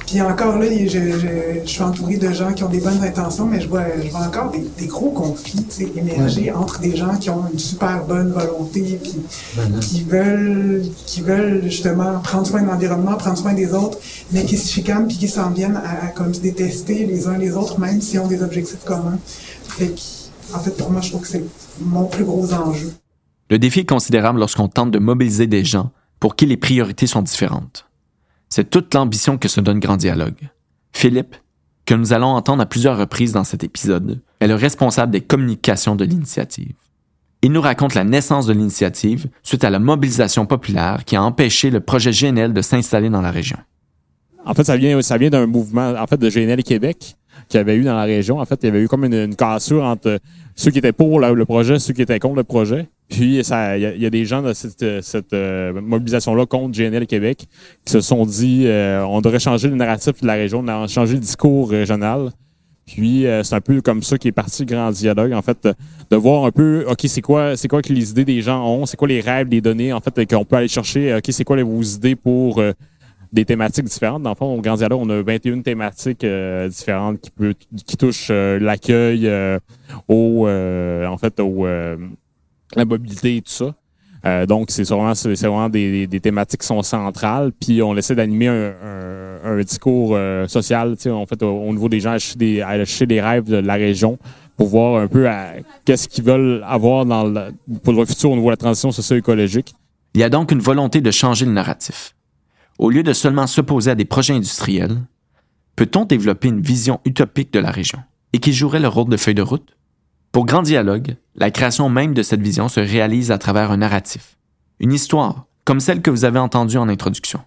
Puis 0.05 0.21
encore 0.21 0.59
là, 0.59 0.67
je, 0.69 0.87
je, 0.87 1.67
suis 1.67 1.81
entouré 1.81 2.17
de 2.17 2.31
gens 2.31 2.53
qui 2.53 2.63
ont 2.63 2.69
des 2.69 2.79
bonnes 2.79 3.03
intentions, 3.03 3.47
mais 3.47 3.59
je 3.59 3.67
vois, 3.67 3.85
je 4.03 4.11
vois 4.11 4.27
encore 4.27 4.51
des, 4.51 4.63
des 4.77 4.85
gros 4.85 5.09
conflits 5.09 5.65
émerger 5.97 6.51
entre 6.51 6.79
des 6.79 6.95
gens 6.95 7.15
qui 7.19 7.31
ont 7.31 7.43
une 7.51 7.57
super 7.57 8.05
bonne 8.05 8.31
volonté, 8.31 8.99
puis 9.01 9.15
mm-hmm. 9.57 9.79
qui 9.79 10.03
veulent, 10.03 10.83
qui 11.07 11.21
veulent 11.21 11.63
justement 11.63 12.19
prendre 12.19 12.45
soin 12.45 12.61
de 12.61 12.67
l'environnement, 12.67 13.15
prendre 13.15 13.39
soin 13.39 13.53
des 13.53 13.73
autres, 13.73 13.97
mais 14.31 14.43
qui 14.43 14.57
se 14.57 14.71
chicanent 14.71 15.07
puis 15.07 15.17
qui 15.17 15.27
s'en 15.27 15.49
viennent 15.49 15.81
à, 15.83 16.07
comme 16.07 16.31
se 16.31 16.41
détester 16.41 17.07
les 17.07 17.27
uns 17.27 17.39
les 17.39 17.53
autres, 17.53 17.79
même 17.79 17.99
s'ils 18.01 18.19
ont 18.19 18.27
des 18.27 18.43
objectifs 18.43 18.83
communs. 18.85 19.17
Fait 19.77 19.87
que, 19.89 20.55
en 20.55 20.59
fait, 20.59 20.77
pour 20.77 20.89
moi, 20.89 21.01
je 21.01 21.09
trouve 21.09 21.23
que 21.23 21.27
c'est 21.27 21.43
mon 21.81 22.05
plus 22.05 22.23
gros 22.23 22.53
enjeu. 22.53 22.93
Le 23.49 23.59
défi 23.59 23.81
est 23.81 23.85
considérable 23.85 24.39
lorsqu'on 24.39 24.69
tente 24.69 24.91
de 24.91 24.99
mobiliser 24.99 25.47
des 25.47 25.65
gens 25.65 25.91
pour 26.21 26.37
qui 26.37 26.45
les 26.45 26.55
priorités 26.55 27.07
sont 27.07 27.21
différentes. 27.21 27.85
C'est 28.47 28.69
toute 28.69 28.93
l'ambition 28.93 29.37
que 29.37 29.49
se 29.49 29.59
donne 29.59 29.79
Grand 29.79 29.97
Dialogue. 29.97 30.49
Philippe, 30.93 31.35
que 31.85 31.93
nous 31.93 32.13
allons 32.13 32.29
entendre 32.29 32.61
à 32.61 32.65
plusieurs 32.65 32.97
reprises 32.97 33.33
dans 33.33 33.43
cet 33.43 33.65
épisode, 33.65 34.21
est 34.39 34.47
le 34.47 34.55
responsable 34.55 35.11
des 35.11 35.19
communications 35.19 35.97
de 35.97 36.05
l'initiative. 36.05 36.75
Il 37.41 37.51
nous 37.51 37.61
raconte 37.61 37.95
la 37.95 38.05
naissance 38.05 38.45
de 38.45 38.53
l'initiative 38.53 39.27
suite 39.43 39.65
à 39.65 39.69
la 39.69 39.79
mobilisation 39.79 40.45
populaire 40.45 41.03
qui 41.03 41.17
a 41.17 41.23
empêché 41.23 41.69
le 41.69 41.81
projet 41.81 42.11
GNL 42.11 42.53
de 42.53 42.61
s'installer 42.61 43.09
dans 43.09 43.21
la 43.21 43.31
région. 43.31 43.57
En 44.45 44.53
fait, 44.53 44.63
ça 44.63 44.77
vient, 44.77 45.01
ça 45.01 45.17
vient 45.17 45.29
d'un 45.29 45.47
mouvement 45.47 45.95
en 45.99 46.07
fait, 46.07 46.17
de 46.17 46.29
GNL 46.29 46.63
Québec 46.63 47.17
qu'il 47.49 47.57
y 47.57 47.61
avait 47.61 47.75
eu 47.75 47.83
dans 47.83 47.95
la 47.95 48.03
région. 48.03 48.39
En 48.39 48.45
fait, 48.45 48.59
il 48.63 48.65
y 48.65 48.69
avait 48.69 48.81
eu 48.81 48.87
comme 48.87 49.05
une, 49.05 49.35
cassure 49.35 49.83
entre 49.83 50.19
ceux 50.55 50.71
qui 50.71 50.79
étaient 50.79 50.91
pour 50.91 51.19
le, 51.19 51.45
projet 51.45 51.75
et 51.75 51.79
ceux 51.79 51.93
qui 51.93 52.01
étaient 52.01 52.19
contre 52.19 52.35
le 52.37 52.43
projet. 52.43 52.87
Puis, 53.09 53.39
il 53.39 53.97
y, 53.99 54.05
a 54.05 54.09
des 54.09 54.25
gens 54.25 54.41
de 54.41 54.53
cette, 54.53 55.03
cette 55.03 55.33
euh, 55.33 55.79
mobilisation-là 55.79 56.45
contre 56.45 56.77
GNL 56.77 57.05
Québec 57.05 57.45
qui 57.85 57.91
se 57.91 58.01
sont 58.01 58.25
dit 58.25 58.63
euh, 58.65 59.05
on 59.05 59.21
devrait 59.21 59.39
changer 59.39 59.67
le 59.67 59.75
narratif 59.75 60.21
de 60.21 60.27
la 60.27 60.33
région, 60.33 60.65
on 60.67 60.87
changer 60.87 61.13
le 61.13 61.19
discours 61.19 61.69
régional. 61.69 62.31
Puis 62.85 63.25
euh, 63.25 63.43
c'est 63.43 63.55
un 63.55 63.61
peu 63.61 63.81
comme 63.81 64.03
ça 64.03 64.17
qui 64.17 64.27
est 64.27 64.31
parti 64.31 64.63
le 64.63 64.67
grand 64.67 64.91
dialogue, 64.91 65.33
en 65.33 65.41
fait, 65.41 65.67
de 66.11 66.15
voir 66.15 66.45
un 66.45 66.51
peu, 66.51 66.85
OK, 66.87 66.99
c'est 67.07 67.21
quoi, 67.21 67.57
c'est 67.57 67.67
quoi 67.67 67.81
que 67.81 67.91
les 67.91 68.11
idées 68.11 68.25
des 68.25 68.41
gens 68.41 68.63
ont, 68.65 68.85
c'est 68.85 68.97
quoi 68.97 69.07
les 69.07 69.21
rêves, 69.21 69.47
les 69.49 69.61
données, 69.61 69.91
en 69.91 69.99
fait, 69.99 70.25
qu'on 70.27 70.45
peut 70.45 70.57
aller 70.57 70.67
chercher, 70.67 71.15
OK, 71.15 71.23
c'est 71.29 71.43
quoi 71.43 71.55
les, 71.55 71.63
vos 71.63 71.81
idées 71.81 72.15
pour 72.15 72.59
euh, 72.59 72.73
des 73.31 73.45
thématiques 73.45 73.85
différentes. 73.85 74.23
Dans 74.23 74.31
le 74.31 74.35
fond, 74.35 74.57
au 74.57 74.61
Grand 74.61 74.75
Dialogue, 74.75 74.99
on 75.01 75.09
a 75.09 75.21
21 75.21 75.61
thématiques 75.61 76.23
euh, 76.23 76.67
différentes 76.67 77.21
qui, 77.21 77.31
peut, 77.31 77.53
qui 77.85 77.97
touchent 77.97 78.29
l'accueil, 78.31 79.29
au, 80.07 80.47
en 80.47 81.17
fait, 81.17 81.39
au, 81.39 81.65
la 82.75 82.85
mobilité 82.85 83.37
et 83.37 83.41
tout 83.41 83.51
ça. 83.51 83.73
Euh, 84.25 84.45
donc, 84.45 84.71
c'est 84.71 84.83
vraiment, 84.83 85.13
c'est 85.13 85.35
vraiment 85.35 85.69
des, 85.69 86.07
des, 86.07 86.19
thématiques 86.19 86.61
qui 86.61 86.67
sont 86.67 86.81
centrales. 86.81 87.51
Puis, 87.51 87.81
on 87.83 87.95
essaie 87.95 88.15
d'animer 88.15 88.47
un, 88.47 88.73
un, 88.83 89.39
un, 89.43 89.61
discours 89.61 90.13
euh, 90.13 90.47
social, 90.47 90.95
en 91.07 91.25
fait, 91.27 91.43
au, 91.43 91.71
niveau 91.71 91.89
des 91.89 91.99
gens, 91.99 92.13
à 92.13 92.17
des, 92.35 92.61
à 92.61 92.77
des 93.05 93.21
rêves 93.21 93.43
de 93.43 93.57
la 93.57 93.75
région 93.75 94.17
pour 94.57 94.67
voir 94.67 95.01
un 95.01 95.07
peu 95.07 95.27
qu'est-ce 95.83 96.07
qu'ils 96.07 96.23
veulent 96.23 96.63
avoir 96.65 97.05
dans 97.05 97.25
le, 97.25 97.51
pour 97.83 97.93
le 97.93 98.05
futur 98.05 98.31
au 98.31 98.35
niveau 98.35 98.47
de 98.47 98.51
la 98.51 98.57
transition 98.57 98.91
socio-écologique. 98.91 99.75
Il 100.13 100.21
y 100.21 100.23
a 100.23 100.29
donc 100.29 100.51
une 100.51 100.59
volonté 100.59 101.01
de 101.01 101.11
changer 101.11 101.45
le 101.45 101.51
narratif. 101.51 102.14
Au 102.77 102.89
lieu 102.89 103.03
de 103.03 103.13
seulement 103.13 103.47
s'opposer 103.47 103.91
à 103.91 103.95
des 103.95 104.05
projets 104.05 104.33
industriels, 104.33 105.01
peut-on 105.77 106.03
développer 106.03 106.49
une 106.49 106.61
vision 106.61 106.99
utopique 107.05 107.53
de 107.53 107.59
la 107.59 107.71
région 107.71 107.99
et 108.33 108.39
qui 108.39 108.51
jouerait 108.51 108.81
le 108.81 108.89
rôle 108.89 109.09
de 109.09 109.17
feuille 109.17 109.35
de 109.35 109.41
route? 109.41 109.77
Pour 110.33 110.45
Grand 110.45 110.61
Dialogue, 110.61 111.15
la 111.35 111.51
création 111.51 111.87
même 111.87 112.13
de 112.13 112.21
cette 112.21 112.41
vision 112.41 112.67
se 112.67 112.81
réalise 112.81 113.31
à 113.31 113.37
travers 113.37 113.71
un 113.71 113.77
narratif, 113.77 114.37
une 114.81 114.91
histoire, 114.91 115.45
comme 115.63 115.79
celle 115.79 116.01
que 116.01 116.11
vous 116.11 116.25
avez 116.25 116.39
entendue 116.39 116.77
en 116.77 116.89
introduction. 116.89 117.39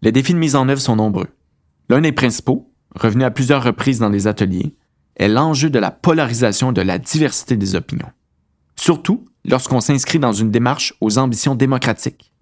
Les 0.00 0.12
défis 0.12 0.32
de 0.32 0.38
mise 0.38 0.56
en 0.56 0.68
œuvre 0.70 0.80
sont 0.80 0.96
nombreux. 0.96 1.28
L'un 1.90 2.00
des 2.00 2.12
principaux, 2.12 2.72
revenu 2.94 3.24
à 3.24 3.30
plusieurs 3.30 3.62
reprises 3.62 3.98
dans 3.98 4.08
les 4.08 4.26
ateliers, 4.26 4.74
est 5.16 5.28
l'enjeu 5.28 5.68
de 5.68 5.78
la 5.78 5.90
polarisation 5.90 6.72
de 6.72 6.80
la 6.80 6.98
diversité 6.98 7.58
des 7.58 7.74
opinions. 7.74 8.10
Surtout 8.76 9.26
lorsqu'on 9.44 9.80
s'inscrit 9.80 10.18
dans 10.18 10.32
une 10.32 10.50
démarche 10.50 10.94
aux 11.02 11.18
ambitions 11.18 11.54
démocratiques. 11.54 12.32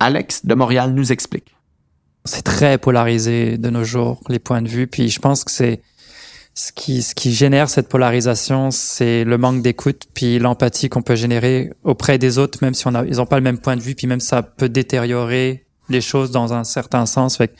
Alex 0.00 0.46
de 0.46 0.54
Montréal 0.54 0.92
nous 0.92 1.12
explique. 1.12 1.54
C'est 2.24 2.42
très 2.42 2.78
polarisé 2.78 3.58
de 3.58 3.70
nos 3.70 3.84
jours, 3.84 4.20
les 4.28 4.38
points 4.38 4.62
de 4.62 4.68
vue, 4.68 4.86
puis 4.86 5.08
je 5.10 5.18
pense 5.18 5.44
que 5.44 5.50
c'est 5.50 5.82
ce 6.54 6.72
qui, 6.72 7.02
ce 7.02 7.14
qui 7.14 7.32
génère 7.32 7.68
cette 7.68 7.88
polarisation, 7.88 8.70
c'est 8.70 9.24
le 9.24 9.36
manque 9.38 9.60
d'écoute, 9.60 10.04
puis 10.14 10.38
l'empathie 10.38 10.88
qu'on 10.88 11.02
peut 11.02 11.16
générer 11.16 11.72
auprès 11.82 12.16
des 12.16 12.38
autres, 12.38 12.58
même 12.62 12.74
si 12.74 12.86
on 12.86 12.94
a, 12.94 13.04
ils 13.04 13.16
n'ont 13.16 13.26
pas 13.26 13.36
le 13.36 13.42
même 13.42 13.58
point 13.58 13.76
de 13.76 13.82
vue, 13.82 13.94
puis 13.94 14.06
même 14.06 14.20
ça 14.20 14.42
peut 14.42 14.68
détériorer 14.68 15.66
les 15.88 16.00
choses 16.00 16.30
dans 16.30 16.52
un 16.52 16.64
certain 16.64 17.06
sens. 17.06 17.36
Fait 17.36 17.54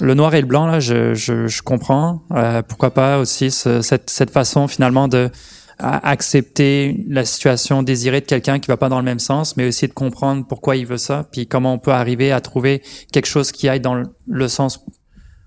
le 0.00 0.14
noir 0.14 0.34
et 0.34 0.40
le 0.40 0.46
blanc, 0.46 0.66
là, 0.66 0.80
je, 0.80 1.14
je, 1.14 1.46
je 1.46 1.62
comprends. 1.62 2.22
Euh, 2.32 2.62
pourquoi 2.62 2.92
pas 2.92 3.18
aussi 3.18 3.50
cette, 3.50 4.10
cette 4.10 4.30
façon 4.30 4.66
finalement 4.66 5.06
de 5.06 5.30
accepter 5.78 7.04
la 7.08 7.24
situation 7.24 7.82
désirée 7.82 8.20
de 8.20 8.26
quelqu'un 8.26 8.60
qui 8.60 8.68
va 8.68 8.76
pas 8.76 8.88
dans 8.88 8.98
le 8.98 9.04
même 9.04 9.18
sens, 9.18 9.56
mais 9.56 9.66
aussi 9.66 9.88
de 9.88 9.92
comprendre 9.92 10.46
pourquoi 10.46 10.76
il 10.76 10.86
veut 10.86 10.98
ça, 10.98 11.26
puis 11.32 11.46
comment 11.46 11.72
on 11.72 11.78
peut 11.78 11.92
arriver 11.92 12.30
à 12.32 12.40
trouver 12.40 12.82
quelque 13.12 13.26
chose 13.26 13.50
qui 13.50 13.68
aille 13.68 13.80
dans 13.80 14.02
le 14.26 14.48
sens 14.48 14.84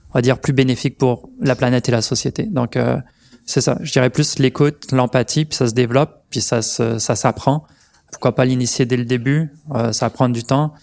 on 0.09 0.13
va 0.13 0.21
dire, 0.21 0.39
plus 0.39 0.53
bénéfique 0.53 0.97
pour 0.97 1.29
la 1.39 1.55
planète 1.55 1.89
et 1.89 1.91
la 1.91 2.01
société. 2.01 2.43
Donc, 2.43 2.77
euh, 2.77 2.97
c'est 3.45 3.61
ça. 3.61 3.77
Je 3.81 3.91
dirais 3.91 4.09
plus 4.09 4.39
l'écoute, 4.39 4.91
l'empathie, 4.91 5.45
puis 5.45 5.55
ça 5.55 5.67
se 5.67 5.73
développe, 5.73 6.23
puis 6.29 6.41
ça 6.41 6.61
ça 6.61 7.15
s'apprend. 7.15 7.65
Pourquoi 8.11 8.33
pas 8.33 8.45
l'initier 8.45 8.85
dès 8.85 8.97
le 8.97 9.05
début 9.05 9.51
euh, 9.73 9.91
Ça 9.91 10.09
prend 10.09 10.29
du 10.29 10.43
temps. 10.43 10.73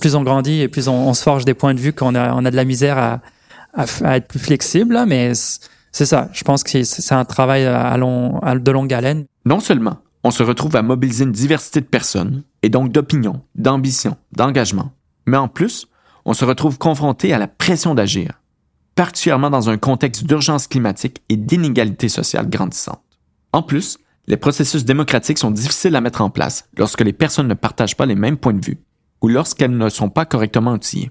Plus 0.00 0.14
on 0.14 0.22
grandit 0.22 0.60
et 0.60 0.68
plus 0.68 0.88
on, 0.88 1.14
se 1.14 1.22
forge 1.22 1.44
des 1.44 1.54
points 1.54 1.74
de 1.74 1.80
vue 1.80 1.92
qu'on 1.92 2.14
a, 2.14 2.34
on 2.34 2.44
a 2.44 2.50
de 2.50 2.56
la 2.56 2.64
misère 2.64 2.98
à, 2.98 3.20
à, 3.74 4.16
être 4.16 4.26
plus 4.26 4.38
flexible. 4.38 4.98
Mais 5.06 5.32
c'est 5.94 6.06
ça. 6.06 6.28
Je 6.32 6.44
pense 6.44 6.62
que 6.62 6.82
c'est 6.82 7.14
un 7.14 7.24
travail 7.24 7.64
de 7.64 8.70
longue 8.70 8.92
haleine. 8.92 9.24
Non 9.46 9.60
seulement 9.60 9.98
on 10.26 10.30
se 10.30 10.42
retrouve 10.42 10.74
à 10.76 10.82
mobiliser 10.82 11.24
une 11.24 11.32
diversité 11.32 11.80
de 11.82 11.86
personnes 11.86 12.44
et 12.62 12.70
donc 12.70 12.90
d'opinions, 12.90 13.42
d'ambitions, 13.54 14.16
d'engagement, 14.32 14.92
mais 15.26 15.36
en 15.36 15.48
plus, 15.48 15.86
on 16.24 16.32
se 16.32 16.46
retrouve 16.46 16.78
confronté 16.78 17.34
à 17.34 17.38
la 17.38 17.46
pression 17.46 17.94
d'agir 17.94 18.40
particulièrement 18.94 19.50
dans 19.50 19.70
un 19.70 19.76
contexte 19.76 20.24
d'urgence 20.24 20.66
climatique 20.66 21.22
et 21.28 21.36
d'inégalité 21.36 22.08
sociale 22.08 22.48
grandissante. 22.48 23.02
En 23.52 23.62
plus, 23.62 23.98
les 24.26 24.36
processus 24.36 24.84
démocratiques 24.84 25.38
sont 25.38 25.50
difficiles 25.50 25.96
à 25.96 26.00
mettre 26.00 26.22
en 26.22 26.30
place 26.30 26.68
lorsque 26.76 27.02
les 27.02 27.12
personnes 27.12 27.48
ne 27.48 27.54
partagent 27.54 27.96
pas 27.96 28.06
les 28.06 28.14
mêmes 28.14 28.36
points 28.36 28.54
de 28.54 28.64
vue 28.64 28.78
ou 29.20 29.28
lorsqu'elles 29.28 29.76
ne 29.76 29.88
sont 29.88 30.10
pas 30.10 30.24
correctement 30.24 30.72
outillées. 30.72 31.10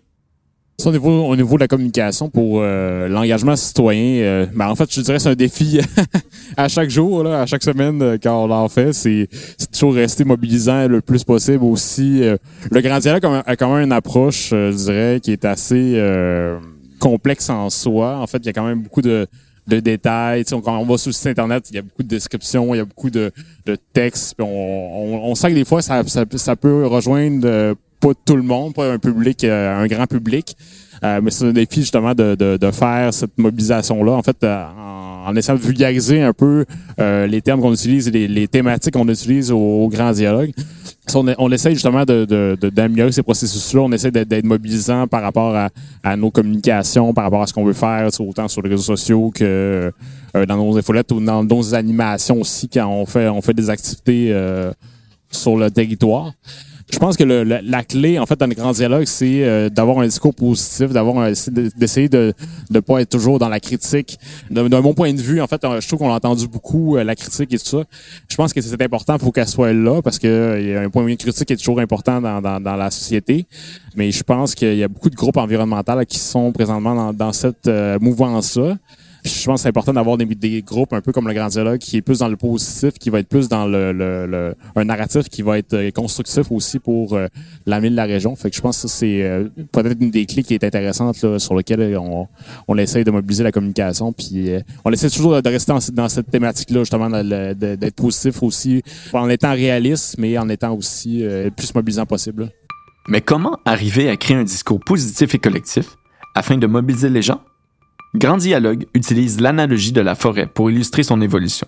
Au, 0.85 0.91
niveau, 0.91 1.25
au 1.25 1.35
niveau 1.35 1.55
de 1.55 1.61
la 1.61 1.67
communication 1.67 2.29
pour 2.29 2.59
euh, 2.61 3.07
l'engagement 3.07 3.55
citoyen, 3.55 4.23
euh, 4.23 4.45
ben, 4.53 4.67
en 4.67 4.75
fait, 4.75 4.91
je 4.91 5.01
dirais 5.01 5.19
c'est 5.19 5.29
un 5.29 5.35
défi 5.35 5.79
à 6.57 6.67
chaque 6.67 6.89
jour, 6.89 7.23
là, 7.23 7.41
à 7.41 7.45
chaque 7.45 7.63
semaine 7.63 8.01
euh, 8.01 8.17
quand 8.21 8.45
on 8.45 8.51
en 8.51 8.69
fait. 8.69 8.93
C'est 8.93 9.27
toujours 9.71 9.93
rester 9.93 10.23
mobilisant 10.23 10.87
le 10.87 11.01
plus 11.01 11.23
possible 11.23 11.63
aussi. 11.63 12.21
le 12.21 12.81
Grand 12.81 12.99
Dialogue 12.99 13.43
a 13.45 13.55
quand 13.55 13.73
même 13.73 13.85
une 13.85 13.91
approche, 13.91 14.49
je 14.49 14.75
dirais, 14.75 15.19
qui 15.21 15.31
est 15.31 15.45
assez 15.45 15.99
complexe 16.99 17.49
en 17.49 17.69
soi. 17.69 18.17
En 18.17 18.27
fait, 18.27 18.37
il 18.37 18.45
y 18.45 18.49
a 18.49 18.53
quand 18.53 18.65
même 18.65 18.81
beaucoup 18.81 19.01
de, 19.01 19.27
de 19.67 19.79
détails. 19.79 20.43
quand 20.45 20.77
on 20.77 20.85
va 20.85 20.97
sur 20.97 21.09
le 21.09 21.13
site 21.13 21.27
internet, 21.27 21.65
il 21.69 21.75
y 21.75 21.79
a 21.79 21.81
beaucoup 21.81 22.03
de 22.03 22.07
descriptions, 22.07 22.73
il 22.73 22.77
y 22.77 22.81
a 22.81 22.85
beaucoup 22.85 23.09
de, 23.09 23.31
de 23.65 23.77
textes. 23.93 24.35
on, 24.39 24.45
on, 24.45 25.31
on, 25.31 25.35
sent 25.35 25.49
que 25.49 25.55
des 25.55 25.65
fois, 25.65 25.81
ça, 25.81 26.03
ça, 26.05 26.25
ça 26.35 26.55
peut 26.55 26.85
rejoindre 26.85 27.47
euh, 27.47 27.73
pas 28.07 28.13
tout 28.25 28.35
le 28.35 28.43
monde, 28.43 28.73
pas 28.73 28.91
un 28.91 28.99
public, 28.99 29.43
euh, 29.43 29.83
un 29.83 29.87
grand 29.87 30.07
public. 30.07 30.55
Euh, 31.03 31.19
mais 31.21 31.31
c'est 31.31 31.45
un 31.45 31.51
défi 31.53 31.81
justement 31.81 32.13
de, 32.13 32.35
de, 32.35 32.57
de 32.57 32.71
faire 32.71 33.13
cette 33.13 33.37
mobilisation-là, 33.37 34.13
en 34.13 34.21
fait, 34.21 34.37
en, 34.43 35.27
en, 35.27 35.35
essayant 35.35 35.57
de 35.57 35.63
vulgariser 35.63 36.21
un 36.21 36.33
peu 36.33 36.65
les 36.97 37.41
termes 37.41 37.61
qu'on 37.61 37.73
utilise 37.73 38.09
les, 38.11 38.27
les 38.27 38.47
thématiques 38.47 38.93
qu'on 38.93 39.07
utilise 39.09 39.51
au, 39.51 39.57
au, 39.57 39.89
grand 39.89 40.11
dialogue 40.11 40.51
on, 41.15 41.33
on 41.37 41.51
essaie 41.51 41.71
justement 41.71 42.05
d'améliorer 42.05 42.55
de, 42.57 43.05
de, 43.07 43.11
ces 43.11 43.23
processus-là. 43.23 43.81
On 43.81 43.91
essaie 43.91 44.11
d'être 44.11 44.45
mobilisant 44.45 45.07
par 45.07 45.21
rapport 45.21 45.55
à, 45.55 45.69
à, 46.03 46.15
nos 46.15 46.31
communications, 46.31 47.13
par 47.13 47.25
rapport 47.25 47.41
à 47.41 47.47
ce 47.47 47.53
qu'on 47.53 47.65
veut 47.65 47.73
faire, 47.73 48.07
autant 48.19 48.47
sur 48.47 48.61
les 48.61 48.69
réseaux 48.69 48.95
sociaux 48.95 49.31
que 49.33 49.91
euh, 50.35 50.45
dans 50.45 50.57
nos 50.57 50.77
infolettes 50.77 51.11
ou 51.11 51.19
dans 51.19 51.43
nos 51.43 51.75
animations 51.75 52.41
aussi 52.41 52.69
quand 52.69 52.87
on 52.87 53.05
fait 53.05 53.27
on 53.27 53.41
fait 53.41 53.53
des 53.53 53.69
activités 53.69 54.29
euh, 54.31 54.71
sur 55.29 55.57
le 55.57 55.69
territoire 55.69 56.31
je 56.91 56.99
pense 56.99 57.17
que 57.17 57.23
le, 57.23 57.43
la, 57.43 57.83
clé, 57.83 58.19
en 58.19 58.25
fait, 58.25 58.39
dans 58.39 58.47
le 58.47 58.55
grand 58.55 58.71
dialogue, 58.71 59.05
c'est 59.05 59.43
euh, 59.43 59.69
d'avoir 59.69 59.99
un 59.99 60.05
discours 60.05 60.33
positif, 60.33 60.91
d'avoir 60.91 61.29
d'essayer 61.75 62.09
de 62.09 62.33
ne 62.69 62.79
pas 62.79 63.01
être 63.01 63.09
toujours 63.09 63.39
dans 63.39 63.49
la 63.49 63.59
critique. 63.59 64.19
D'un 64.49 64.81
mon 64.81 64.93
point 64.93 65.13
de 65.13 65.21
vue, 65.21 65.41
en 65.41 65.47
fait, 65.47 65.63
euh, 65.63 65.79
je 65.79 65.87
trouve 65.87 65.99
qu'on 65.99 66.11
a 66.11 66.15
entendu 66.15 66.47
beaucoup 66.47 66.97
euh, 66.97 67.03
la 67.03 67.15
critique 67.15 67.53
et 67.53 67.57
tout 67.57 67.65
ça. 67.65 67.83
Je 68.29 68.35
pense 68.35 68.53
que 68.53 68.61
c'est 68.61 68.81
important, 68.81 69.17
pour 69.17 69.33
qu'elle 69.33 69.47
soit 69.47 69.73
là, 69.73 70.01
parce 70.01 70.19
que 70.19 70.77
a 70.77 70.81
un 70.81 70.89
point 70.89 71.03
de 71.03 71.09
vue 71.09 71.17
critique 71.17 71.49
est 71.51 71.57
toujours 71.57 71.79
important 71.79 72.21
dans, 72.21 72.41
dans, 72.41 72.59
dans 72.59 72.75
la 72.75 72.91
société. 72.91 73.45
Mais 73.95 74.11
je 74.11 74.23
pense 74.23 74.53
qu'il 74.53 74.75
y 74.75 74.83
a 74.83 74.87
beaucoup 74.87 75.09
de 75.09 75.15
groupes 75.15 75.37
environnementaux 75.37 76.05
qui 76.07 76.19
sont 76.19 76.51
présentement 76.51 76.95
dans, 76.95 77.13
dans 77.13 77.31
cette 77.31 77.69
mouvance-là 78.01 78.77
je 79.23 79.45
pense 79.45 79.59
que 79.59 79.63
c'est 79.63 79.69
important 79.69 79.93
d'avoir 79.93 80.17
des, 80.17 80.61
groupes 80.61 80.93
un 80.93 81.01
peu 81.01 81.11
comme 81.11 81.27
le 81.27 81.33
Grand 81.33 81.47
Dialogue 81.47 81.77
qui 81.77 81.97
est 81.97 82.01
plus 82.01 82.19
dans 82.19 82.27
le 82.27 82.35
positif, 82.35 82.93
qui 82.93 83.09
va 83.09 83.19
être 83.19 83.27
plus 83.27 83.47
dans 83.47 83.65
le, 83.65 83.91
le, 83.91 84.55
un 84.75 84.83
narratif 84.83 85.29
qui 85.29 85.41
va 85.41 85.57
être 85.57 85.73
euh, 85.73 85.91
constructif 85.91 86.51
aussi 86.51 86.79
pour 86.79 87.13
euh, 87.13 87.27
l'ami 87.65 87.89
de 87.89 87.95
la 87.95 88.03
région. 88.05 88.35
Fait 88.35 88.49
que 88.49 88.55
je 88.55 88.61
pense 88.61 88.81
que 88.81 88.87
c'est 88.87 89.23
euh, 89.23 89.47
peut-être 89.71 90.01
une 90.01 90.11
des 90.11 90.25
clés 90.25 90.43
qui 90.43 90.53
est 90.53 90.63
intéressante 90.63 91.21
là, 91.21 91.39
sur 91.39 91.55
lequel 91.55 91.97
on, 91.97 92.27
on 92.67 92.77
essaye 92.77 93.03
de 93.03 93.11
mobiliser 93.11 93.43
la 93.43 93.51
communication. 93.51 94.11
Puis 94.11 94.49
on 94.83 94.91
essaie 94.91 95.09
toujours 95.09 95.41
de 95.41 95.49
rester 95.49 95.73
dans, 95.93 96.09
cette 96.09 96.29
thématique-là, 96.29 96.79
justement, 96.79 97.09
d'être 97.09 97.95
positif 97.95 98.43
aussi, 98.43 98.83
en 99.13 99.29
étant 99.29 99.51
réaliste, 99.51 100.15
mais 100.17 100.37
en 100.37 100.49
étant 100.49 100.73
aussi 100.73 101.21
le 101.21 101.49
plus 101.49 101.73
mobilisant 101.73 102.05
possible. 102.05 102.49
Mais 103.07 103.21
comment 103.21 103.57
arriver 103.65 104.09
à 104.09 104.17
créer 104.17 104.37
un 104.37 104.43
discours 104.43 104.79
positif 104.79 105.35
et 105.35 105.39
collectif 105.39 105.97
afin 106.35 106.57
de 106.57 106.67
mobiliser 106.67 107.09
les 107.09 107.21
gens? 107.21 107.41
Grand 108.15 108.37
Dialogue 108.37 108.85
utilise 108.93 109.41
l'analogie 109.41 109.91
de 109.91 110.01
la 110.01 110.13
forêt 110.13 110.45
pour 110.45 110.69
illustrer 110.69 111.01
son 111.01 111.19
évolution. 111.19 111.67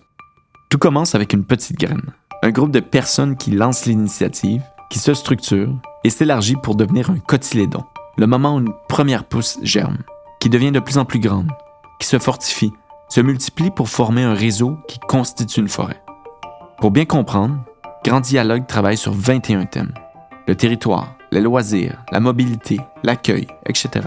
Tout 0.69 0.77
commence 0.77 1.15
avec 1.15 1.33
une 1.33 1.43
petite 1.43 1.79
graine, 1.79 2.13
un 2.43 2.51
groupe 2.51 2.69
de 2.69 2.79
personnes 2.79 3.35
qui 3.35 3.49
lancent 3.49 3.87
l'initiative, 3.87 4.61
qui 4.91 4.99
se 4.99 5.15
structure 5.15 5.73
et 6.03 6.11
s'élargit 6.11 6.55
pour 6.61 6.75
devenir 6.75 7.09
un 7.09 7.17
cotylédon, 7.17 7.83
le 8.17 8.27
moment 8.27 8.55
où 8.55 8.59
une 8.59 8.73
première 8.87 9.23
pousse 9.23 9.57
germe, 9.63 9.97
qui 10.39 10.49
devient 10.49 10.71
de 10.71 10.79
plus 10.79 10.99
en 10.99 11.05
plus 11.05 11.19
grande, 11.19 11.49
qui 11.99 12.07
se 12.07 12.19
fortifie, 12.19 12.71
se 13.09 13.21
multiplie 13.21 13.71
pour 13.71 13.89
former 13.89 14.21
un 14.21 14.35
réseau 14.35 14.77
qui 14.87 14.99
constitue 14.99 15.61
une 15.61 15.67
forêt. 15.67 16.03
Pour 16.77 16.91
bien 16.91 17.05
comprendre, 17.05 17.57
Grand 18.03 18.19
Dialogue 18.19 18.67
travaille 18.67 18.97
sur 18.97 19.13
21 19.13 19.65
thèmes. 19.65 19.93
Le 20.47 20.55
territoire, 20.55 21.15
les 21.31 21.41
loisirs, 21.41 22.03
la 22.11 22.19
mobilité, 22.19 22.79
l'accueil, 23.03 23.47
etc. 23.65 24.05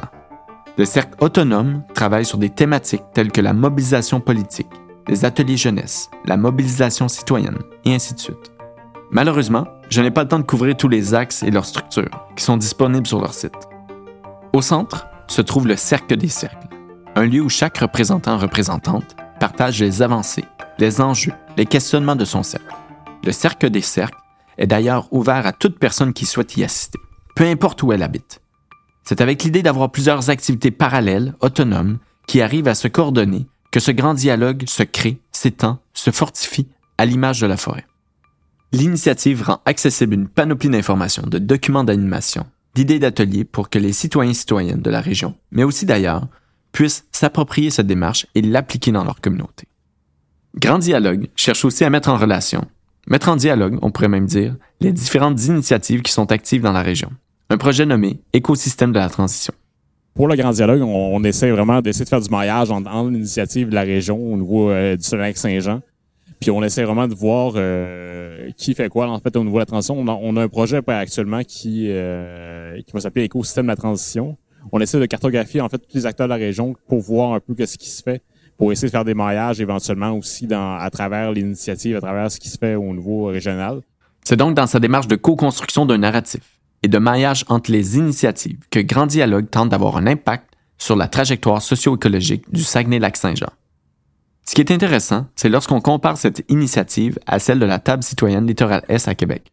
Le 0.79 0.85
cercle 0.85 1.17
autonome 1.21 1.83
travaille 1.93 2.25
sur 2.25 2.39
des 2.39 2.51
thématiques 2.51 3.03
telles 3.13 3.33
que 3.33 3.41
la 3.41 3.53
mobilisation 3.53 4.21
politique, 4.21 4.71
les 5.09 5.25
ateliers 5.25 5.57
jeunesse, 5.57 6.09
la 6.25 6.37
mobilisation 6.37 7.09
citoyenne, 7.09 7.59
et 7.85 7.97
ainsi 7.97 8.15
de 8.15 8.21
suite. 8.21 8.53
Malheureusement, 9.11 9.67
je 9.91 10.01
n'ai 10.01 10.13
pas 10.13 10.23
le 10.23 10.29
temps 10.29 10.39
de 10.39 10.45
couvrir 10.45 10.77
tous 10.77 10.87
les 10.87 11.15
axes 11.15 11.43
et 11.43 11.51
leurs 11.51 11.65
structures, 11.65 12.29
qui 12.37 12.45
sont 12.45 12.57
disponibles 12.57 13.09
sur 13.09 13.21
leur 13.21 13.35
site. 13.35 13.69
Au 14.53 14.63
centre 14.63 15.09
se 15.27 15.43
trouve 15.43 15.67
le 15.67 15.75
Cercle 15.75 16.17
des 16.17 16.29
Cercles, 16.29 16.69
un 17.17 17.25
lieu 17.25 17.41
où 17.41 17.49
chaque 17.49 17.79
représentant-représentante 17.79 19.17
partage 19.41 19.81
les 19.81 20.01
avancées, 20.01 20.45
les 20.79 21.01
enjeux, 21.01 21.35
les 21.57 21.67
questionnements 21.67 22.15
de 22.15 22.25
son 22.25 22.45
cercle. 22.45 22.77
Le 23.25 23.33
cercle 23.33 23.71
des 23.71 23.81
cercles 23.81 24.21
est 24.59 24.69
d'ailleurs 24.69 25.09
ouvert 25.11 25.45
à 25.45 25.53
toute 25.53 25.81
personne 25.81 26.13
qui 26.13 26.25
souhaite 26.25 26.57
y 26.57 26.63
assister, 26.63 27.01
peu 27.35 27.47
importe 27.47 27.83
où 27.83 27.93
elle 27.93 28.05
habite. 28.05 28.41
C'est 29.09 29.23
avec 29.23 29.43
l'idée 29.43 29.63
d'avoir 29.63 29.91
plusieurs 29.91 30.29
activités 30.29 30.71
parallèles, 30.71 31.35
autonomes, 31.41 31.97
qui 32.27 32.43
arrivent 32.43 32.69
à 32.69 32.75
se 32.75 32.89
coordonner 32.89 33.47
que 33.71 33.81
ce 33.81 33.91
grand 33.91 34.13
dialogue 34.13 34.65
se 34.67 34.83
crée, 34.83 35.19
s'étend, 35.33 35.79
se 35.95 36.11
fortifie 36.11 36.69
à 36.99 37.07
l'image 37.07 37.41
de 37.41 37.47
la 37.47 37.57
forêt. 37.57 37.87
L'initiative 38.71 39.45
rend 39.45 39.63
accessible 39.65 40.13
une 40.13 40.29
panoplie 40.29 40.69
d'informations, 40.69 41.23
de 41.27 41.39
documents 41.39 41.85
d'animation, 41.85 42.45
d'idées 42.75 42.99
d'ateliers 42.99 43.45
pour 43.47 43.71
que 43.71 43.79
les 43.79 43.95
citoyens 43.95 44.33
et 44.33 44.35
citoyennes 44.35 44.83
de 44.83 44.91
la 44.91 45.01
région, 45.01 45.35
mais 45.53 45.65
aussi 45.65 45.87
d'ailleurs, 45.87 46.29
puissent 46.73 47.07
s'approprier 47.11 47.71
cette 47.71 47.87
démarche 47.87 48.27
et 48.35 48.43
l'appliquer 48.43 48.93
dans 48.93 49.05
leur 49.05 49.23
communauté. 49.23 49.69
Grand 50.55 50.81
Dialogue 50.81 51.31
cherche 51.35 51.65
aussi 51.65 51.83
à 51.83 51.89
mettre 51.89 52.11
en 52.11 52.19
relation, 52.19 52.67
mettre 53.07 53.31
en 53.31 53.37
dialogue, 53.37 53.79
on 53.81 53.91
pourrait 53.91 54.09
même 54.09 54.27
dire, 54.27 54.55
les 54.83 54.93
différentes 54.93 55.43
initiatives 55.47 56.03
qui 56.03 56.13
sont 56.13 56.31
actives 56.31 56.61
dans 56.61 56.73
la 56.73 56.83
région. 56.83 57.11
Un 57.51 57.57
projet 57.57 57.87
nommé 57.87 58.21
Écosystème 58.35 58.93
de 58.93 58.99
la 58.99 59.09
transition. 59.09 59.55
Pour 60.15 60.29
le 60.29 60.37
Grand 60.37 60.51
Dialogue, 60.51 60.83
on, 60.83 61.25
essaie 61.25 61.51
vraiment 61.51 61.81
d'essayer 61.81 62.05
de 62.05 62.09
faire 62.11 62.21
du 62.21 62.29
maillage 62.29 62.71
entre, 62.71 62.91
l'initiative 63.09 63.71
de 63.71 63.75
la 63.75 63.83
région 63.83 64.19
au 64.19 64.37
niveau 64.37 64.71
euh, 64.71 64.97
du 64.97 65.17
Lac-Saint-Jean 65.17 65.81
puis 66.41 66.51
on 66.51 66.63
essaie 66.63 66.85
vraiment 66.85 67.09
de 67.09 67.15
voir 67.15 67.55
euh, 67.57 68.51
qui 68.57 68.75
fait 68.75 68.89
quoi 68.89 69.09
en 69.09 69.19
fait 69.19 69.35
au 69.37 69.43
niveau 69.43 69.57
de 69.57 69.63
la 69.63 69.67
transition. 69.67 69.97
On 69.99 70.37
a, 70.37 70.43
un 70.43 70.49
projet 70.49 70.81
actuellement 70.87 71.43
qui 71.43 71.87
euh, 71.89 72.81
qui 72.83 72.93
va 72.93 73.01
s'appeler 73.01 73.25
écosystème 73.25 73.65
de 73.65 73.71
la 73.71 73.77
transition. 73.77 74.37
On 74.71 74.81
essaie 74.81 75.01
de 75.01 75.07
cartographier 75.07 75.61
en 75.61 75.69
fait 75.69 75.79
tous 75.79 75.97
les 75.97 76.07
acteurs 76.07 76.29
de 76.29 76.33
la 76.33 76.39
région 76.39 76.77
pour 76.87 77.01
voir 77.01 77.33
un 77.33 77.41
peu 77.41 77.55
ce 77.67 77.77
qui 77.77 77.89
se 77.89 78.03
fait, 78.03 78.23
pour 78.57 78.71
essayer 78.71 78.87
de 78.87 78.93
faire 78.93 79.05
des 79.05 79.15
maillages 79.15 79.61
éventuellement 79.61 80.13
aussi 80.13 80.47
dans 80.47 80.77
à 80.77 80.91
travers 80.91 81.33
l'initiative, 81.33 81.97
à 81.97 82.01
travers 82.01 82.31
ce 82.31 82.39
qui 82.39 82.51
se 82.51 82.59
fait 82.59 82.77
au 82.77 82.95
niveau 82.95 83.25
régional. 83.25 83.81
C'est 84.23 84.37
donc 84.37 84.55
dans 84.55 84.67
sa 84.67 84.79
démarche 84.79 85.09
de 85.09 85.17
co-construction 85.17 85.87
d'un 85.87 85.99
narratif 85.99 86.58
et 86.83 86.89
de 86.89 86.99
maillage 86.99 87.45
entre 87.49 87.71
les 87.71 87.97
initiatives 87.97 88.61
que 88.71 88.81
Grand 88.81 89.07
Dialogue 89.07 89.51
tente 89.51 89.71
d'avoir 89.71 89.97
un 89.97 90.07
impact 90.07 90.55
sur 90.79 90.97
la 90.97 91.09
trajectoire 91.09 91.61
socio-écologique 91.61 92.53
du 92.53 92.63
Saguenay-Lac-Saint-Jean. 92.63 93.51
Ce 94.49 94.55
qui 94.55 94.61
est 94.61 94.71
intéressant, 94.71 95.27
c'est 95.37 95.51
lorsqu'on 95.51 95.81
compare 95.81 96.17
cette 96.17 96.45
initiative 96.49 97.19
à 97.27 97.39
celle 97.39 97.59
de 97.59 97.67
la 97.67 97.79
Table 97.79 98.03
citoyenne 98.03 98.47
Littoral 98.47 98.83
S 98.89 99.09
à 99.09 99.15
Québec. 99.15 99.53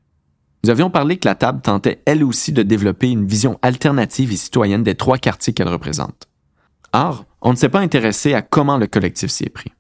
Nous 0.63 0.69
avions 0.69 0.89
parlé 0.89 1.17
que 1.17 1.27
la 1.27 1.35
Table 1.35 1.61
tentait 1.61 2.01
elle 2.05 2.23
aussi 2.23 2.51
de 2.51 2.63
développer 2.63 3.09
une 3.09 3.27
vision 3.27 3.59
alternative 3.61 4.31
et 4.31 4.37
citoyenne 4.37 4.83
des 4.83 4.95
trois 4.95 5.17
quartiers 5.17 5.53
qu'elle 5.53 5.67
représente. 5.67 6.27
Or, 6.93 7.25
on 7.41 7.51
ne 7.51 7.57
s'est 7.57 7.69
pas 7.69 7.81
intéressé 7.81 8.33
à 8.33 8.41
comment 8.41 8.77
le 8.77 8.87
collectif 8.87 9.29
s'y 9.29 9.43
est 9.43 9.49
pris. 9.49 9.71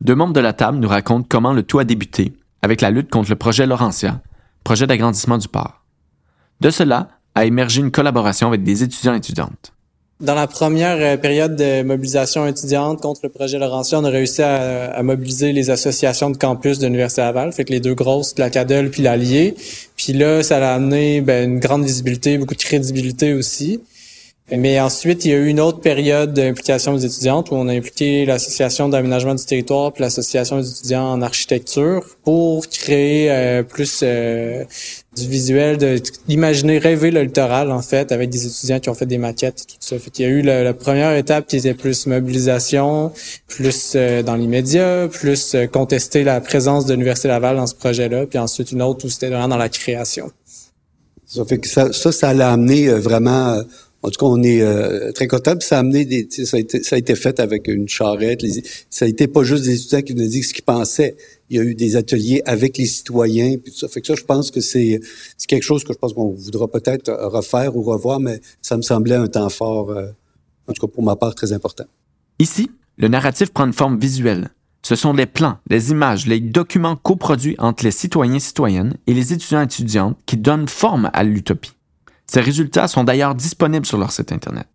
Deux 0.00 0.14
membres 0.14 0.32
de 0.32 0.40
la 0.40 0.52
Table 0.52 0.78
nous 0.78 0.88
racontent 0.88 1.26
comment 1.28 1.52
le 1.52 1.62
tout 1.62 1.78
a 1.78 1.84
débuté 1.84 2.32
avec 2.62 2.80
la 2.80 2.90
lutte 2.90 3.10
contre 3.10 3.30
le 3.30 3.36
projet 3.36 3.66
Laurentia, 3.66 4.22
projet 4.64 4.86
d'agrandissement 4.86 5.36
du 5.36 5.48
port. 5.48 5.79
De 6.60 6.70
cela 6.70 7.08
a 7.34 7.44
émergé 7.44 7.80
une 7.80 7.90
collaboration 7.90 8.48
avec 8.48 8.62
des 8.62 8.82
étudiants 8.82 9.14
et 9.14 9.18
étudiantes. 9.18 9.72
Dans 10.20 10.34
la 10.34 10.46
première 10.46 10.98
euh, 10.98 11.16
période 11.16 11.56
de 11.56 11.82
mobilisation 11.82 12.46
étudiante 12.46 13.00
contre 13.00 13.20
le 13.22 13.30
projet 13.30 13.58
Laurentien, 13.58 14.00
on 14.00 14.04
a 14.04 14.10
réussi 14.10 14.42
à, 14.42 15.02
mobiliser 15.02 15.52
les 15.52 15.70
associations 15.70 16.28
de 16.28 16.36
campus 16.36 16.78
de 16.78 16.84
l'Université 16.84 17.22
Laval, 17.22 17.52
fait 17.52 17.64
que 17.64 17.72
les 17.72 17.80
deux 17.80 17.94
grosses, 17.94 18.38
la 18.38 18.50
CADEL 18.50 18.90
puis 18.90 19.02
l'Allier. 19.02 19.54
Puis 19.96 20.12
là, 20.12 20.42
ça 20.42 20.58
a 20.58 20.74
amené 20.74 21.22
ben, 21.22 21.52
une 21.52 21.58
grande 21.58 21.84
visibilité, 21.84 22.36
beaucoup 22.36 22.54
de 22.54 22.60
crédibilité 22.60 23.32
aussi. 23.32 23.80
Mais 24.56 24.80
ensuite, 24.80 25.24
il 25.24 25.30
y 25.30 25.34
a 25.34 25.36
eu 25.36 25.46
une 25.46 25.60
autre 25.60 25.80
période 25.80 26.32
d'implication 26.34 26.94
des 26.94 27.06
étudiantes 27.06 27.50
où 27.50 27.54
on 27.54 27.68
a 27.68 27.72
impliqué 27.72 28.26
l'association 28.26 28.88
d'aménagement 28.88 29.34
du 29.34 29.44
territoire 29.44 29.92
puis 29.92 30.02
l'association 30.02 30.58
des 30.58 30.68
étudiants 30.68 31.12
en 31.12 31.22
architecture 31.22 32.04
pour 32.24 32.66
créer 32.68 33.30
euh, 33.30 33.62
plus 33.62 34.00
euh, 34.02 34.64
du 35.14 35.28
visuel, 35.28 35.78
d'imaginer, 36.26 36.78
rêver 36.78 37.12
le 37.12 37.22
littoral 37.22 37.70
en 37.70 37.82
fait 37.82 38.10
avec 38.10 38.30
des 38.30 38.46
étudiants 38.46 38.80
qui 38.80 38.88
ont 38.88 38.94
fait 38.94 39.06
des 39.06 39.18
maquettes 39.18 39.62
et 39.62 39.66
tout 39.66 39.76
ça. 39.78 39.98
Fait 40.00 40.18
il 40.18 40.22
y 40.22 40.24
a 40.24 40.28
eu 40.28 40.42
la, 40.42 40.74
première 40.74 41.14
étape 41.14 41.46
qui 41.46 41.56
était 41.56 41.74
plus 41.74 42.06
mobilisation, 42.06 43.12
plus 43.46 43.92
euh, 43.94 44.24
dans 44.24 44.34
l'immédiat, 44.34 45.08
plus 45.10 45.54
contester 45.72 46.24
la 46.24 46.40
présence 46.40 46.86
de 46.86 46.94
l'Université 46.94 47.28
Laval 47.28 47.56
dans 47.56 47.68
ce 47.68 47.76
projet-là, 47.76 48.26
puis 48.26 48.38
ensuite 48.38 48.72
une 48.72 48.82
autre 48.82 49.06
où 49.06 49.08
c'était 49.08 49.28
vraiment 49.28 49.48
dans 49.48 49.56
la 49.56 49.68
création. 49.68 50.32
Ça 51.26 51.44
fait 51.44 51.58
que 51.58 51.68
ça, 51.68 51.92
ça, 51.92 52.10
ça 52.10 52.34
l'a 52.34 52.50
amené 52.50 52.88
vraiment 52.88 53.62
en 54.02 54.08
tout 54.08 54.18
cas, 54.18 54.26
on 54.26 54.42
est 54.42 54.62
euh, 54.62 55.12
très 55.12 55.26
content. 55.26 55.54
Ça 55.60 55.76
a 55.76 55.80
amené 55.80 56.06
des, 56.06 56.26
ça 56.30 56.56
a, 56.56 56.60
été, 56.60 56.82
ça 56.82 56.96
a 56.96 56.98
été 56.98 57.14
fait 57.14 57.38
avec 57.38 57.68
une 57.68 57.86
charrette. 57.86 58.42
ça 58.88 59.04
a 59.04 59.08
été 59.08 59.26
pas 59.26 59.42
juste 59.42 59.64
des 59.64 59.74
étudiants 59.74 60.00
qui 60.00 60.14
nous 60.14 60.26
dit 60.26 60.42
ce 60.42 60.54
qu'ils 60.54 60.64
pensaient. 60.64 61.16
Il 61.50 61.56
y 61.56 61.60
a 61.60 61.62
eu 61.62 61.74
des 61.74 61.96
ateliers 61.96 62.40
avec 62.46 62.78
les 62.78 62.86
citoyens. 62.86 63.56
Puis 63.62 63.74
ça 63.76 63.88
fait 63.88 64.00
que 64.00 64.06
ça, 64.06 64.14
je 64.14 64.24
pense 64.24 64.50
que 64.50 64.60
c'est 64.60 65.00
quelque 65.48 65.62
chose 65.62 65.84
que 65.84 65.92
je 65.92 65.98
pense 65.98 66.14
qu'on 66.14 66.30
voudra 66.30 66.66
peut-être 66.68 67.12
refaire 67.12 67.76
ou 67.76 67.82
revoir, 67.82 68.20
mais 68.20 68.40
ça 68.62 68.76
me 68.78 68.82
semblait 68.82 69.16
un 69.16 69.28
temps 69.28 69.50
fort, 69.50 69.90
euh, 69.90 70.06
en 70.66 70.72
tout 70.72 70.86
cas 70.86 70.90
pour 70.90 71.02
ma 71.02 71.16
part, 71.16 71.34
très 71.34 71.52
important. 71.52 71.84
Ici, 72.38 72.70
le 72.96 73.08
narratif 73.08 73.50
prend 73.50 73.66
une 73.66 73.74
forme 73.74 73.98
visuelle. 73.98 74.50
Ce 74.82 74.96
sont 74.96 75.12
les 75.12 75.26
plans, 75.26 75.58
les 75.68 75.90
images, 75.90 76.26
les 76.26 76.40
documents 76.40 76.96
coproduits 76.96 77.56
entre 77.58 77.84
les 77.84 77.90
citoyens 77.90 78.36
et 78.36 78.40
citoyennes 78.40 78.94
et 79.06 79.12
les 79.12 79.34
étudiants 79.34 79.60
et 79.60 79.64
étudiantes 79.64 80.18
qui 80.24 80.38
donnent 80.38 80.68
forme 80.68 81.10
à 81.12 81.22
l'utopie. 81.22 81.72
Ces 82.32 82.40
résultats 82.40 82.86
sont 82.86 83.02
d'ailleurs 83.02 83.34
disponibles 83.34 83.84
sur 83.84 83.98
leur 83.98 84.12
site 84.12 84.30
Internet. 84.30 84.68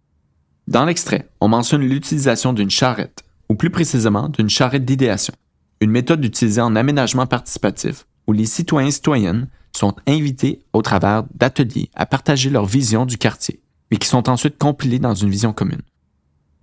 Dans 0.67 0.83
l'extrait, 0.83 1.29
on 1.39 1.47
mentionne 1.47 1.83
l'utilisation 1.83 2.51
d'une 2.51 2.69
charrette, 2.69 3.23
ou 3.47 3.55
plus 3.55 3.69
précisément 3.69 4.27
d'une 4.27 4.49
charrette 4.49 4.83
d'idéation, 4.83 5.33
une 5.79 5.91
méthode 5.91 6.25
utilisée 6.25 6.59
en 6.59 6.75
aménagement 6.75 7.27
participatif 7.27 8.07
où 8.27 8.33
les 8.33 8.45
citoyens 8.45 8.89
et 8.89 8.91
citoyennes 8.91 9.47
sont 9.71 9.95
invités 10.05 10.65
au 10.73 10.81
travers 10.81 11.23
d'ateliers 11.33 11.89
à 11.95 12.05
partager 12.05 12.49
leur 12.49 12.65
vision 12.65 13.05
du 13.05 13.17
quartier 13.17 13.61
et 13.89 13.95
qui 13.95 14.09
sont 14.09 14.27
ensuite 14.27 14.57
compilés 14.57 14.99
dans 14.99 15.15
une 15.15 15.29
vision 15.29 15.53
commune. 15.53 15.81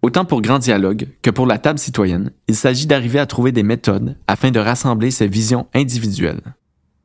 Autant 0.02 0.26
pour 0.26 0.42
Grand 0.42 0.58
Dialogue 0.58 1.08
que 1.22 1.30
pour 1.30 1.46
la 1.46 1.56
table 1.56 1.78
citoyenne, 1.78 2.32
il 2.48 2.54
s'agit 2.54 2.86
d'arriver 2.86 3.18
à 3.18 3.24
trouver 3.24 3.52
des 3.52 3.62
méthodes 3.62 4.18
afin 4.26 4.50
de 4.50 4.60
rassembler 4.60 5.10
ces 5.10 5.26
visions 5.26 5.68
individuelles. 5.72 6.42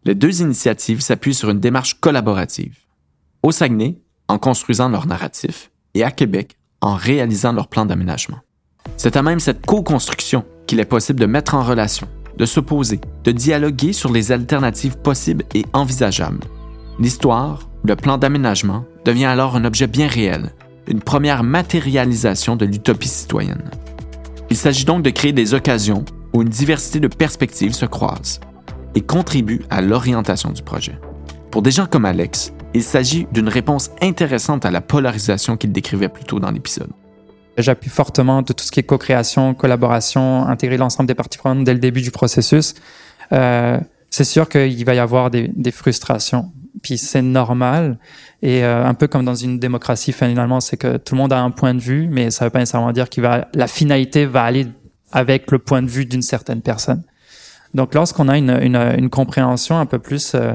Les 0.04 0.14
deux 0.14 0.42
initiatives 0.42 1.00
s'appuient 1.00 1.34
sur 1.34 1.52
une 1.52 1.62
démarche 1.62 2.02
collaborative 2.02 2.76
au 3.44 3.52
Saguenay 3.52 4.00
en 4.28 4.38
construisant 4.38 4.90
leur 4.90 5.08
narratif 5.08 5.72
et 5.94 6.04
à 6.04 6.12
Québec 6.12 6.58
en 6.82 6.96
réalisant 6.96 7.54
leur 7.54 7.68
plan 7.68 7.86
d'aménagement. 7.86 8.40
C'est 8.98 9.16
à 9.16 9.24
même 9.24 9.40
cette 9.40 9.66
co-construction 9.66 10.46
qu'il 10.66 10.80
est 10.80 10.86
possible 10.86 11.20
de 11.20 11.26
mettre 11.26 11.56
en 11.56 11.64
relation, 11.64 12.08
de 12.38 12.46
s'opposer, 12.46 13.00
de 13.24 13.32
dialoguer 13.32 13.94
sur 13.94 14.12
les 14.12 14.32
alternatives 14.32 14.98
possibles 14.98 15.46
et 15.54 15.66
envisageables. 15.74 16.44
L'histoire, 17.00 17.70
le 17.84 17.96
plan 17.96 18.18
d'aménagement, 18.18 18.86
devient 19.06 19.26
alors 19.26 19.56
un 19.56 19.66
objet 19.66 19.88
bien 19.88 20.08
réel, 20.08 20.54
une 20.88 21.02
première 21.02 21.44
matérialisation 21.44 22.56
de 22.56 22.66
l'utopie 22.66 23.08
citoyenne. 23.08 23.70
Il 24.50 24.58
s'agit 24.58 24.86
donc 24.86 25.04
de 25.04 25.10
créer 25.10 25.34
des 25.34 25.54
occasions 25.54 26.06
où 26.34 26.42
une 26.42 26.50
diversité 26.50 27.00
de 27.00 27.08
perspectives 27.08 27.74
se 27.74 27.86
croisent 27.86 28.40
et 28.96 29.02
contribue 29.02 29.62
à 29.70 29.82
l'orientation 29.82 30.52
du 30.52 30.62
projet. 30.62 30.98
Pour 31.52 31.62
des 31.62 31.72
gens 31.72 31.86
comme 31.86 32.06
Alex, 32.06 32.54
il 32.74 32.84
s'agit 32.84 33.28
d'une 33.32 33.50
réponse 33.50 33.92
intéressante 34.02 34.66
à 34.66 34.72
la 34.72 34.82
polarisation 34.82 35.58
qu'il 35.58 35.72
décrivait 35.72 36.10
plus 36.10 36.24
tôt 36.24 36.40
dans 36.40 36.52
l'épisode. 36.52 36.90
J'appuie 37.58 37.90
fortement 37.90 38.44
de 38.44 38.54
tout 38.54 38.64
ce 38.64 38.72
qui 38.72 38.80
est 38.80 38.84
co-création, 38.84 39.56
collaboration, 39.56 40.48
intégrer 40.48 40.78
l'ensemble 40.78 41.08
des 41.08 41.16
parties 41.16 41.40
prenantes 41.40 41.64
dès 41.64 41.74
le 41.74 41.80
début 41.80 42.02
du 42.02 42.12
processus. 42.12 42.76
Euh, 43.32 43.80
c'est 44.10 44.24
sûr 44.24 44.48
qu'il 44.48 44.86
va 44.86 44.94
y 44.94 45.00
avoir 45.00 45.32
des, 45.32 45.50
des 45.56 45.72
frustrations, 45.72 46.52
puis 46.84 46.98
c'est 46.98 47.24
normal. 47.24 47.98
Et 48.44 48.64
euh, 48.64 48.86
un 48.86 48.94
peu 48.94 49.08
comme 49.08 49.26
dans 49.26 49.36
une 49.36 49.58
démocratie, 49.58 50.14
finalement, 50.14 50.60
c'est 50.60 50.78
que 50.78 50.98
tout 50.98 51.16
le 51.16 51.22
monde 51.22 51.34
a 51.34 51.42
un 51.42 51.50
point 51.50 51.74
de 51.74 51.80
vue, 51.80 52.08
mais 52.12 52.30
ça 52.30 52.46
ne 52.46 52.48
veut 52.48 52.52
pas 52.52 52.60
nécessairement 52.60 52.92
dire 52.92 53.10
que 53.10 53.22
la 53.22 53.68
finalité 53.68 54.26
va 54.26 54.44
aller 54.44 54.68
avec 55.12 55.50
le 55.52 55.58
point 55.58 55.82
de 55.82 55.88
vue 55.88 56.06
d'une 56.06 56.22
certaine 56.22 56.62
personne. 56.62 57.04
Donc, 57.74 57.94
lorsqu'on 57.94 58.28
a 58.28 58.38
une, 58.38 58.52
une, 58.62 58.76
une, 58.76 59.10
compréhension 59.10 59.78
un 59.78 59.86
peu 59.86 60.00
plus 60.00 60.34
euh, 60.36 60.54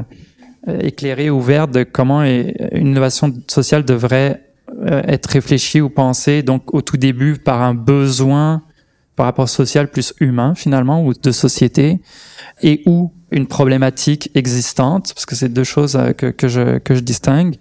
éclairée, 0.67 1.31
ouverte 1.31 1.71
de 1.71 1.83
comment 1.83 2.23
une 2.23 2.53
innovation 2.73 3.33
sociale 3.49 3.85
devrait 3.85 4.41
euh, 4.81 5.03
être 5.07 5.27
réfléchie 5.27 5.81
ou 5.81 5.91
pensée, 5.91 6.43
donc 6.43 6.73
au 6.73 6.83
tout 6.83 6.97
début 6.97 7.37
par 7.37 7.63
un 7.63 7.75
besoin 7.75 8.63
par 9.17 9.27
rapport 9.27 9.49
social 9.49 9.91
plus 9.91 10.15
humain 10.21 10.55
finalement 10.55 11.05
ou 11.05 11.13
de 11.13 11.33
société, 11.33 12.01
et 12.63 12.83
ou 12.87 13.13
une 13.31 13.47
problématique 13.47 14.31
existante, 14.35 15.13
parce 15.15 15.27
que 15.27 15.35
c'est 15.35 15.49
deux 15.49 15.65
choses 15.65 15.97
euh, 15.97 16.13
que, 16.13 16.27
que, 16.27 16.49
je, 16.49 16.79
que 16.79 16.95
je 16.95 17.01
distingue. 17.01 17.57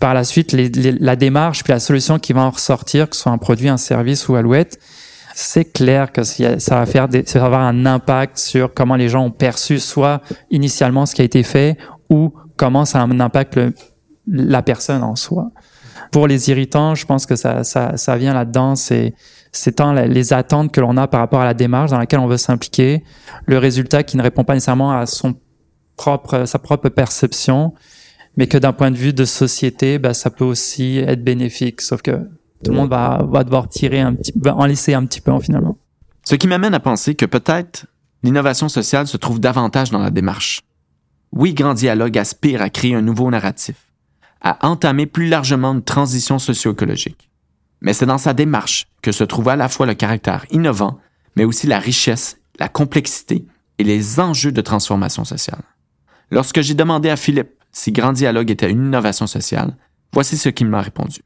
Par 0.00 0.14
la 0.14 0.24
suite, 0.24 0.52
les, 0.52 0.70
la 0.70 1.14
démarche 1.14 1.62
puis 1.62 1.72
la 1.72 1.80
solution 1.80 2.18
qui 2.18 2.32
va 2.32 2.42
en 2.42 2.50
ressortir, 2.50 3.08
que 3.08 3.16
ce 3.16 3.22
soit 3.22 3.32
un 3.32 3.38
produit, 3.38 3.68
un 3.68 3.76
service 3.76 4.28
ou 4.28 4.34
alouette, 4.34 4.78
c'est 5.34 5.72
clair 5.72 6.10
que 6.10 6.24
ça 6.24 6.56
va 6.70 6.86
faire 6.86 7.08
des, 7.08 7.22
ça 7.26 7.38
va 7.38 7.46
avoir 7.46 7.62
un 7.62 7.86
impact 7.86 8.38
sur 8.38 8.74
comment 8.74 8.96
les 8.96 9.08
gens 9.08 9.24
ont 9.24 9.30
perçu 9.30 9.78
soit 9.78 10.22
initialement 10.50 11.06
ce 11.06 11.14
qui 11.14 11.22
a 11.22 11.24
été 11.24 11.42
fait 11.42 11.76
ou 12.10 12.34
comment 12.56 12.84
ça 12.84 13.00
impacte 13.02 13.58
la 14.26 14.62
personne 14.62 15.02
en 15.02 15.16
soi. 15.16 15.50
Pour 16.12 16.26
les 16.26 16.50
irritants, 16.50 16.94
je 16.94 17.06
pense 17.06 17.24
que 17.24 17.36
ça, 17.36 17.64
ça, 17.64 17.96
ça 17.96 18.16
vient 18.16 18.34
là-dedans, 18.34 18.74
c'est 18.74 19.14
c'est 19.52 19.76
tant 19.76 19.92
les 19.92 20.32
attentes 20.32 20.70
que 20.72 20.80
l'on 20.80 20.96
a 20.96 21.08
par 21.08 21.20
rapport 21.20 21.40
à 21.40 21.44
la 21.44 21.54
démarche 21.54 21.90
dans 21.90 21.98
laquelle 21.98 22.20
on 22.20 22.28
veut 22.28 22.36
s'impliquer, 22.36 23.02
le 23.46 23.58
résultat 23.58 24.02
qui 24.04 24.16
ne 24.16 24.22
répond 24.22 24.44
pas 24.44 24.54
nécessairement 24.54 24.92
à 24.92 25.06
son 25.06 25.34
propre, 25.96 26.44
sa 26.44 26.58
propre 26.58 26.88
perception, 26.88 27.74
mais 28.36 28.46
que 28.46 28.58
d'un 28.58 28.72
point 28.72 28.90
de 28.90 28.96
vue 28.96 29.12
de 29.12 29.24
société, 29.24 29.98
bah, 29.98 30.14
ça 30.14 30.30
peut 30.30 30.44
aussi 30.44 30.98
être 30.98 31.24
bénéfique. 31.24 31.80
Sauf 31.80 32.00
que 32.00 32.12
tout 32.64 32.70
le 32.70 32.76
monde 32.76 32.90
va, 32.90 33.24
va 33.28 33.42
devoir 33.42 33.68
tirer 33.68 34.00
un 34.00 34.14
petit, 34.14 34.32
va 34.36 34.54
en 34.54 34.66
laisser 34.66 34.94
un 34.94 35.04
petit 35.04 35.20
peu 35.20 35.32
en 35.32 35.40
finalement. 35.40 35.78
Ce 36.24 36.36
qui 36.36 36.46
m'amène 36.46 36.74
à 36.74 36.80
penser 36.80 37.14
que 37.14 37.26
peut-être 37.26 37.86
l'innovation 38.22 38.68
sociale 38.68 39.06
se 39.06 39.16
trouve 39.16 39.40
davantage 39.40 39.90
dans 39.90 39.98
la 39.98 40.10
démarche. 40.10 40.60
Oui, 41.32 41.54
Grand 41.54 41.74
Dialogue 41.74 42.18
aspire 42.18 42.62
à 42.62 42.70
créer 42.70 42.94
un 42.94 43.02
nouveau 43.02 43.30
narratif, 43.30 43.76
à 44.40 44.66
entamer 44.66 45.06
plus 45.06 45.28
largement 45.28 45.72
une 45.72 45.82
transition 45.82 46.38
socio-écologique. 46.38 47.30
Mais 47.80 47.92
c'est 47.92 48.06
dans 48.06 48.18
sa 48.18 48.34
démarche 48.34 48.88
que 49.02 49.12
se 49.12 49.24
trouve 49.24 49.48
à 49.48 49.56
la 49.56 49.68
fois 49.68 49.86
le 49.86 49.94
caractère 49.94 50.44
innovant, 50.50 50.98
mais 51.36 51.44
aussi 51.44 51.66
la 51.66 51.78
richesse, 51.78 52.38
la 52.58 52.68
complexité 52.68 53.44
et 53.78 53.84
les 53.84 54.20
enjeux 54.20 54.52
de 54.52 54.60
transformation 54.60 55.24
sociale. 55.24 55.62
Lorsque 56.30 56.60
j'ai 56.60 56.74
demandé 56.74 57.08
à 57.08 57.16
Philippe 57.16 57.52
si 57.72 57.92
Grand 57.92 58.12
Dialogue 58.12 58.50
était 58.50 58.70
une 58.70 58.86
innovation 58.86 59.26
sociale, 59.26 59.76
voici 60.12 60.36
ce 60.36 60.48
qu'il 60.48 60.66
m'a 60.66 60.82
répondu. 60.82 61.20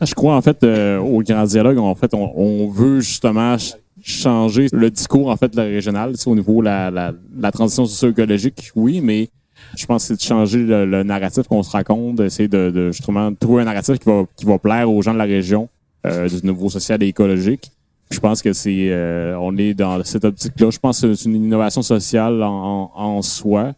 Je 0.00 0.14
crois 0.14 0.36
en 0.36 0.42
fait 0.42 0.62
euh, 0.64 0.98
au 0.98 1.22
Grand 1.22 1.44
Dialogue, 1.44 1.78
en 1.78 1.94
fait, 1.94 2.14
on, 2.14 2.68
veut 2.68 3.00
justement 3.00 3.56
changer 4.02 4.68
le 4.72 4.90
discours 4.90 5.28
en 5.28 5.36
fait 5.36 5.54
la 5.54 5.64
régional, 5.64 6.14
au 6.26 6.34
niveau 6.34 6.60
de 6.60 6.66
la, 6.66 6.90
la, 6.90 7.12
la 7.36 7.52
transition 7.52 7.86
socio-écologique, 7.86 8.70
oui, 8.74 9.00
mais 9.00 9.28
je 9.76 9.86
pense 9.86 10.02
que 10.02 10.08
c'est 10.08 10.16
de 10.16 10.20
changer 10.20 10.64
le, 10.64 11.02
narratif 11.02 11.46
qu'on 11.48 11.62
se 11.62 11.70
raconte, 11.70 12.28
c'est 12.28 12.48
de, 12.48 12.70
de, 12.70 12.90
justement 12.92 13.32
trouver 13.34 13.62
un 13.62 13.66
narratif 13.66 13.98
qui 13.98 14.08
va, 14.08 14.24
qui 14.36 14.44
va 14.44 14.58
plaire 14.58 14.90
aux 14.90 15.02
gens 15.02 15.12
de 15.12 15.18
la 15.18 15.24
région, 15.24 15.68
euh, 16.06 16.28
du 16.28 16.46
niveau 16.46 16.68
social 16.68 17.02
et 17.02 17.08
écologique. 17.08 17.70
Je 18.10 18.20
pense 18.20 18.40
que 18.40 18.52
c'est, 18.52 18.88
euh, 18.90 19.36
on 19.38 19.56
est 19.58 19.74
dans 19.74 20.02
cette 20.02 20.24
optique-là. 20.24 20.70
Je 20.70 20.78
pense 20.78 21.02
que 21.02 21.14
c'est 21.14 21.28
une 21.28 21.44
innovation 21.44 21.82
sociale 21.82 22.42
en, 22.42 22.90
en, 22.94 23.22
soi. 23.22 23.74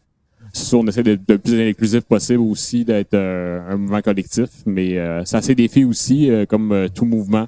C'est 0.53 0.67
sûr, 0.67 0.81
on 0.81 0.87
essaie 0.87 1.03
d'être 1.03 1.23
le 1.29 1.39
plus 1.39 1.61
inclusif 1.61 2.03
possible 2.03 2.41
aussi, 2.41 2.85
d'être 2.85 3.15
euh, 3.15 3.61
un 3.69 3.77
mouvement 3.77 4.01
collectif, 4.01 4.49
mais 4.67 4.99
euh, 4.99 5.25
ça 5.25 5.39
a 5.39 5.43
ses 5.43 5.55
défis 5.55 5.85
aussi, 5.85 6.31
comme 6.49 6.89
tout 6.95 7.05
mouvement. 7.05 7.47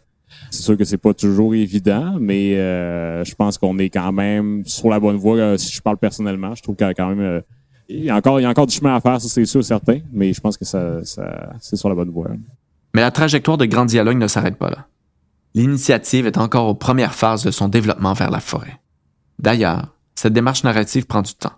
C'est 0.51 0.63
sûr 0.63 0.77
que 0.77 0.85
c'est 0.85 0.99
pas 0.99 1.15
toujours 1.15 1.55
évident, 1.55 2.17
mais 2.21 2.55
je 2.55 3.35
pense 3.35 3.59
qu'on 3.59 3.79
est 3.79 3.91
quand 3.91 4.13
même 4.13 4.65
sur 4.67 4.89
la 4.89 5.01
bonne 5.01 5.17
voie. 5.17 5.57
si 5.59 5.73
je 5.73 5.81
parle 5.81 5.97
personnellement, 5.97 6.55
je 6.55 6.63
trouve 6.63 6.77
qu'il 6.77 6.87
y 6.87 6.91
a 6.91 6.95
quand 6.95 7.15
même 7.15 7.43
il 7.89 8.05
y 8.05 8.11
a 8.11 8.17
encore, 8.17 8.41
il 8.41 8.45
y 8.45 8.47
a 8.47 8.49
encore 8.49 8.67
du 8.67 8.75
chemin 8.75 8.95
à 8.95 9.01
faire, 9.01 9.21
ça 9.21 9.29
c'est 9.29 9.45
sûr, 9.45 9.65
certain, 9.65 9.99
mais 10.13 10.33
je 10.33 10.41
pense 10.41 10.57
que 10.57 10.65
ça, 10.65 11.05
ça 11.05 11.53
c'est 11.61 11.77
sur 11.77 11.89
la 11.89 11.95
bonne 11.95 12.11
voie. 12.11 12.29
Mais 12.95 13.01
la 13.01 13.11
trajectoire 13.11 13.59
de 13.59 13.65
Grand 13.65 13.85
Dialogue 13.85 14.19
ne 14.19 14.27
s'arrête 14.27 14.57
pas 14.57 14.71
là. 14.71 14.87
L'initiative 15.55 16.27
est 16.27 16.39
encore 16.39 16.69
aux 16.69 16.75
premières 16.75 17.15
phases 17.15 17.45
de 17.45 17.51
son 17.51 17.69
développement 17.69 18.15
vers 18.15 18.31
la 18.31 18.41
forêt. 18.41 18.81
D'ailleurs, 19.39 19.95
cette 20.15 20.33
démarche 20.33 20.65
narrative 20.65 21.07
prend 21.07 21.23
du 21.23 21.35
temps. 21.35 21.53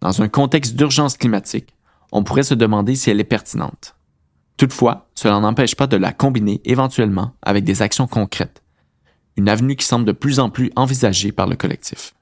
Dans 0.00 0.22
un 0.22 0.28
contexte 0.28 0.76
d'urgence 0.76 1.16
climatique, 1.16 1.74
on 2.12 2.24
pourrait 2.24 2.42
se 2.42 2.54
demander 2.54 2.94
si 2.94 3.10
elle 3.10 3.20
est 3.20 3.24
pertinente. 3.24 3.94
Toutefois, 4.58 5.06
cela 5.14 5.38
n'empêche 5.38 5.76
pas 5.76 5.86
de 5.86 5.96
la 5.96 6.12
combiner 6.12 6.60
éventuellement 6.64 7.32
avec 7.42 7.64
des 7.64 7.80
actions 7.80 8.08
concrètes, 8.08 8.60
une 9.36 9.48
avenue 9.48 9.76
qui 9.76 9.86
semble 9.86 10.04
de 10.04 10.12
plus 10.12 10.40
en 10.40 10.50
plus 10.50 10.72
envisagée 10.74 11.30
par 11.30 11.46
le 11.46 11.54
collectif. 11.54 12.12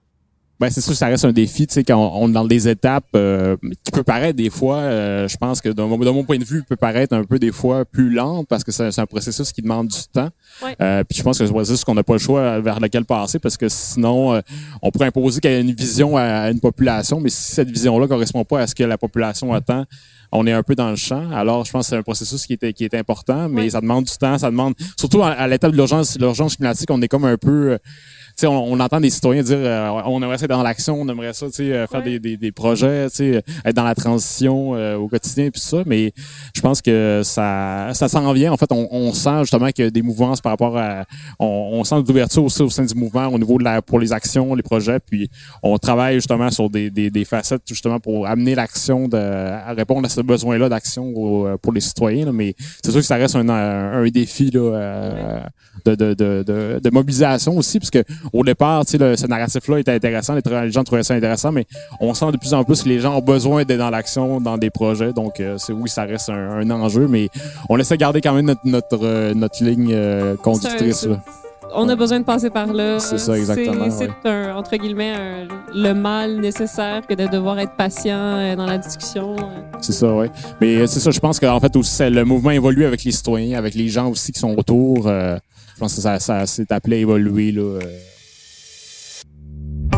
Ben 0.59 0.70
c'est 0.70 0.81
sûr, 0.81 0.94
ça 0.94 1.07
reste 1.07 1.27
un 1.27 1.33
défi, 1.33 1.66
tu 1.66 1.75
sais, 1.75 1.85
quand 1.85 2.12
on, 2.14 2.31
est 2.31 2.33
dans 2.33 2.46
des 2.46 2.66
étapes 2.66 3.05
euh, 3.14 3.59
qui 3.85 3.90
peut 3.92 4.03
paraître 4.03 4.37
des 4.37 4.49
fois, 4.49 4.77
euh, 4.79 5.29
je 5.29 5.37
pense 5.37 5.61
que 5.61 5.68
de 5.68 5.83
mon, 5.83 6.25
point 6.25 6.38
de 6.38 6.44
vue, 6.44 6.62
peut 6.62 6.77
paraître 6.77 7.14
un 7.14 7.25
peu 7.25 7.38
des 7.38 7.53
fois 7.53 7.85
plus 7.85 8.11
lent 8.11 8.44
parce 8.44 8.64
que 8.64 8.72
c'est 8.72 8.99
un 8.99 9.07
processus 9.07 9.53
qui 9.53 9.61
demande 9.61 9.88
du 9.88 9.99
temps. 10.11 10.31
Euh, 10.81 11.05
puis 11.05 11.18
je 11.18 11.22
pense 11.22 11.38
que 11.38 11.44
c'est 11.44 11.51
un 11.51 11.53
processus 11.53 11.85
qu'on 11.85 11.94
n'a 11.94 12.03
pas 12.03 12.14
le 12.14 12.18
choix 12.18 12.61
vers 12.61 12.81
lequel 12.81 13.05
passer 13.05 13.38
parce 13.38 13.59
que 13.59 13.68
sinon, 13.68 14.40
on 14.81 14.90
pourrait 14.90 15.09
imposer 15.09 15.40
qu'il 15.40 15.51
y 15.51 15.55
ait 15.55 15.61
une 15.61 15.75
vision 15.75 16.16
à, 16.16 16.51
une 16.51 16.61
population, 16.61 17.20
mais 17.20 17.29
si 17.29 17.53
cette 17.53 17.70
vision-là 17.70 18.09
correspond 18.09 18.44
pas 18.44 18.61
à 18.61 18.66
ce 18.66 18.75
que 18.75 18.85
la 18.85 18.96
population 18.96 19.53
attend, 19.53 19.85
on 20.37 20.46
est 20.46 20.53
un 20.53 20.62
peu 20.62 20.75
dans 20.75 20.90
le 20.90 20.96
champ. 20.96 21.31
Alors, 21.33 21.64
je 21.64 21.72
pense 21.72 21.87
que 21.87 21.90
c'est 21.90 21.96
un 21.96 22.03
processus 22.03 22.46
qui 22.46 22.59
est, 22.61 22.72
qui 22.72 22.85
est 22.85 22.94
important, 22.94 23.49
mais 23.49 23.70
ça 23.70 23.81
demande 23.81 24.05
du 24.05 24.16
temps, 24.16 24.38
ça 24.38 24.51
demande, 24.51 24.75
surtout 24.99 25.22
à, 25.22 25.31
à 25.31 25.49
l'étape 25.49 25.72
de 25.72 25.77
l'urgence, 25.77 26.18
l'urgence 26.18 26.57
climatique, 26.57 26.90
on 26.90 27.01
est 27.03 27.09
comme 27.09 27.25
un 27.25 27.37
peu 27.37 27.79
on, 28.44 28.49
on, 28.49 28.81
entend 28.81 29.01
des 29.01 29.09
citoyens 29.09 29.42
dire 29.42 29.57
euh, 29.59 30.03
on 30.05 30.22
aimerait 30.22 30.37
ça 30.37 30.44
être 30.44 30.51
dans 30.51 30.62
l'action, 30.62 31.01
on 31.01 31.09
aimerait 31.09 31.33
ça 31.33 31.46
euh, 31.61 31.87
faire 31.87 32.03
des, 32.03 32.18
des, 32.18 32.37
des, 32.37 32.53
projets, 32.53 33.07
être 33.07 33.75
dans 33.75 33.85
la 33.85 33.94
transition 33.94 34.75
euh, 34.75 34.96
au 34.96 35.09
quotidien 35.09 35.46
et 35.46 35.51
tout 35.51 35.61
ça, 35.61 35.79
mais 35.87 36.12
je 36.55 36.61
pense 36.61 36.83
que 36.83 37.22
ça 37.25 37.90
ça 37.94 38.09
s'en 38.09 38.31
vient. 38.33 38.53
En 38.53 38.57
fait, 38.59 38.70
on, 38.72 38.88
on 38.90 39.12
sent 39.14 39.40
justement 39.42 39.70
qu'il 39.70 39.85
y 39.85 39.88
a 39.88 39.90
des 39.90 40.03
mouvances 40.03 40.40
par 40.42 40.53
rapport 40.53 40.77
à 40.77 41.05
on, 41.38 41.70
on 41.72 41.85
sent 41.85 42.03
d'ouverture 42.03 42.44
aussi 42.44 42.61
au 42.62 42.68
sein 42.68 42.85
du 42.85 42.94
mouvement 42.94 43.27
au 43.29 43.38
niveau 43.38 43.59
de 43.59 43.64
la 43.64 43.81
pour 43.81 43.99
les 43.99 44.12
actions, 44.12 44.55
les 44.55 44.62
projets, 44.62 44.99
puis 45.01 45.31
on 45.62 45.79
travaille 45.79 46.16
justement 46.16 46.51
sur 46.51 46.68
des, 46.68 46.90
des, 46.90 47.11
des 47.11 47.25
facettes 47.25 47.62
justement 47.66 48.01
pour 48.01 48.27
amener 48.27 48.55
l'action 48.55 49.09
de 49.09 49.16
à 49.16 49.72
répondre 49.72 50.05
à 50.05 50.09
ce 50.09 50.20
besoin-là 50.27 50.69
d'action 50.69 51.12
pour 51.62 51.73
les 51.73 51.81
citoyens. 51.81 52.33
mais 52.33 52.55
c'est 52.83 52.91
sûr 52.91 53.01
que 53.01 53.07
ça 53.07 53.17
reste 53.17 53.37
un, 53.37 53.49
un, 53.49 54.07
défi 54.09 54.51
là, 54.51 55.43
de, 55.85 55.95
de, 55.95 56.15
de, 56.15 56.81
de, 56.83 56.91
mobilisation 56.91 57.57
aussi, 57.57 57.79
parce 57.79 57.91
que 57.91 58.03
au 58.33 58.45
départ, 58.45 58.85
sais, 58.87 58.99
ce 58.99 59.27
narratif-là 59.27 59.81
était 59.81 59.93
intéressant, 59.93 60.35
les, 60.35 60.71
gens 60.71 60.85
trouvaient 60.85 61.03
ça 61.03 61.15
intéressant, 61.15 61.53
mais 61.53 61.67
on 62.01 62.15
sent 62.15 62.33
de 62.33 62.37
plus 62.37 62.55
en 62.55 62.65
plus 62.65 62.83
que 62.83 62.89
les 62.89 63.01
gens 63.01 63.17
ont 63.17 63.23
besoin 63.23 63.65
d'être 63.65 63.79
dans 63.79 63.91
l'action, 63.91 64.41
dans 64.41 64.59
des 64.59 64.71
projets. 64.71 65.12
Donc, 65.12 65.41
euh, 65.41 65.57
c'est 65.59 65.73
oui, 65.73 65.89
ça 65.89 66.05
reste 66.05 66.31
un, 66.31 66.71
enjeu, 66.71 67.07
mais 67.09 67.29
on 67.69 67.79
essaie 67.79 67.95
de 67.95 68.01
garder 68.01 68.21
quand 68.21 68.35
même 68.35 68.47
notre, 68.47 68.61
notre, 68.65 68.99
euh, 69.03 69.35
notre 69.35 69.62
ligne 69.62 69.93
euh, 69.93 70.37
conductrice. 70.37 71.09
On 71.77 71.89
a 71.89 71.97
besoin 71.97 72.21
de 72.21 72.25
passer 72.25 72.51
par 72.51 72.73
là. 72.73 72.99
C'est 72.99 73.19
ça, 73.19 73.37
exactement. 73.37 73.91
C'est 73.91 74.11
entre 74.53 74.77
guillemets 74.77 75.47
le 75.75 75.93
mal 75.93 76.37
nécessaire 76.37 77.07
que 77.07 77.15
de 77.15 77.27
devoir 77.27 77.59
être 77.59 77.77
patient 77.77 78.57
dans 78.57 78.67
la 78.67 78.79
discussion. 78.79 79.37
C'est 79.81 79.93
ça, 79.93 80.12
oui. 80.12 80.27
Mais 80.61 80.87
c'est 80.87 81.01
ça, 81.01 81.11
je 81.11 81.21
pense 81.21 81.39
qu'en 81.39 81.61
fait, 81.61 81.75
aussi, 81.77 82.09
le 82.09 82.25
mouvement 82.25 82.51
évolue 82.51 82.85
avec 82.85 83.05
les 83.05 83.12
citoyens, 83.12 83.59
avec 83.59 83.75
les 83.75 83.89
gens 83.89 84.11
aussi 84.11 84.33
qui 84.33 84.41
sont 84.41 84.57
autour. 84.57 85.09
je 85.09 85.39
pense 85.79 85.95
que 85.95 86.01
ça, 86.01 86.19
ça 86.19 86.47
s'est 86.47 86.73
appelé 86.73 86.97
à 86.97 87.01
évoluer. 87.01 87.53
Là, 87.53 87.79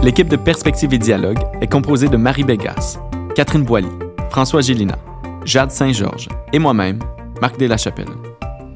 L'équipe 0.02 0.28
de 0.28 0.36
Perspective 0.36 0.94
et 0.94 0.98
Dialogue 0.98 1.38
est 1.60 1.66
composée 1.66 2.08
de 2.08 2.16
Marie 2.16 2.44
Bégas, 2.44 2.98
Catherine 3.34 3.64
Boilly, 3.64 3.88
François 4.30 4.60
Gélina, 4.60 4.96
Jade 5.44 5.72
Saint-Georges 5.72 6.28
et 6.52 6.58
moi-même, 6.58 7.00
Marc 7.40 7.58
Delachapelle. 7.58 8.06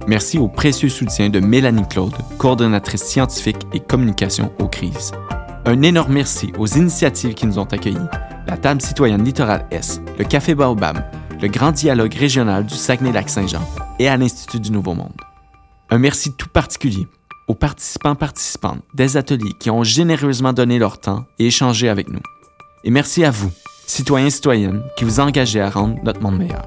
Merci 0.08 0.38
au 0.38 0.48
précieux 0.48 0.88
soutien 0.88 1.28
de 1.28 1.38
Mélanie 1.38 1.86
Claude, 1.88 2.16
coordonnatrice 2.38 3.04
scientifique 3.04 3.62
et 3.72 3.80
communication 3.80 4.52
aux 4.58 4.66
crises. 4.66 5.12
Un 5.64 5.82
énorme 5.82 6.14
merci 6.14 6.52
aux 6.58 6.66
initiatives 6.66 7.34
qui 7.34 7.46
nous 7.46 7.58
ont 7.58 7.64
accueillis, 7.64 7.96
la 8.48 8.56
Table 8.56 8.82
citoyenne 8.82 9.24
Littoral 9.24 9.66
S, 9.70 10.00
le 10.18 10.24
Café 10.24 10.56
Baobab, 10.56 11.04
le 11.40 11.48
Grand 11.48 11.70
Dialogue 11.70 12.14
régional 12.14 12.66
du 12.66 12.74
Saguenay-Lac-Saint-Jean 12.74 13.62
et 14.00 14.08
à 14.08 14.16
l'Institut 14.16 14.58
du 14.58 14.72
Nouveau 14.72 14.94
Monde. 14.94 15.14
Un 15.90 15.98
merci 15.98 16.32
tout 16.36 16.48
particulier 16.48 17.06
aux 17.46 17.54
participants 17.54 18.16
participantes 18.16 18.82
des 18.94 19.16
ateliers 19.16 19.52
qui 19.60 19.70
ont 19.70 19.84
généreusement 19.84 20.52
donné 20.52 20.78
leur 20.78 20.98
temps 20.98 21.26
et 21.38 21.46
échangé 21.46 21.88
avec 21.88 22.08
nous. 22.08 22.22
Et 22.82 22.90
merci 22.90 23.24
à 23.24 23.30
vous, 23.30 23.50
citoyens 23.86 24.30
citoyennes, 24.30 24.82
qui 24.96 25.04
vous 25.04 25.20
engagez 25.20 25.60
à 25.60 25.70
rendre 25.70 25.96
notre 26.02 26.20
monde 26.20 26.38
meilleur. 26.38 26.66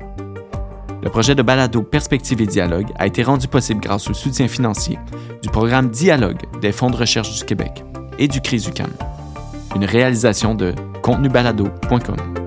Le 1.03 1.10
projet 1.10 1.36
de 1.36 1.41
balado 1.41 1.81
Perspective 1.84 2.41
et 2.41 2.45
Dialogue 2.45 2.88
a 2.95 3.08
été 3.08 3.23
rendu 3.23 3.47
possible 3.47 3.81
grâce 3.81 4.10
au 4.10 4.13
soutien 4.13 4.47
financier 4.47 4.97
du 5.41 5.49
programme 5.49 5.89
Dialogue 5.89 6.41
des 6.62 6.71
Fonds 6.71 6.89
de 6.89 6.95
recherche 6.95 7.34
du 7.38 7.45
Québec 7.45 7.84
et 8.17 8.27
du 8.27 8.41
CRIS 8.41 8.67
UQAM. 8.67 8.91
Une 9.75 9.86
réalisation 9.86 10.55
de 10.55 10.73
contenubalado.com. 11.01 12.44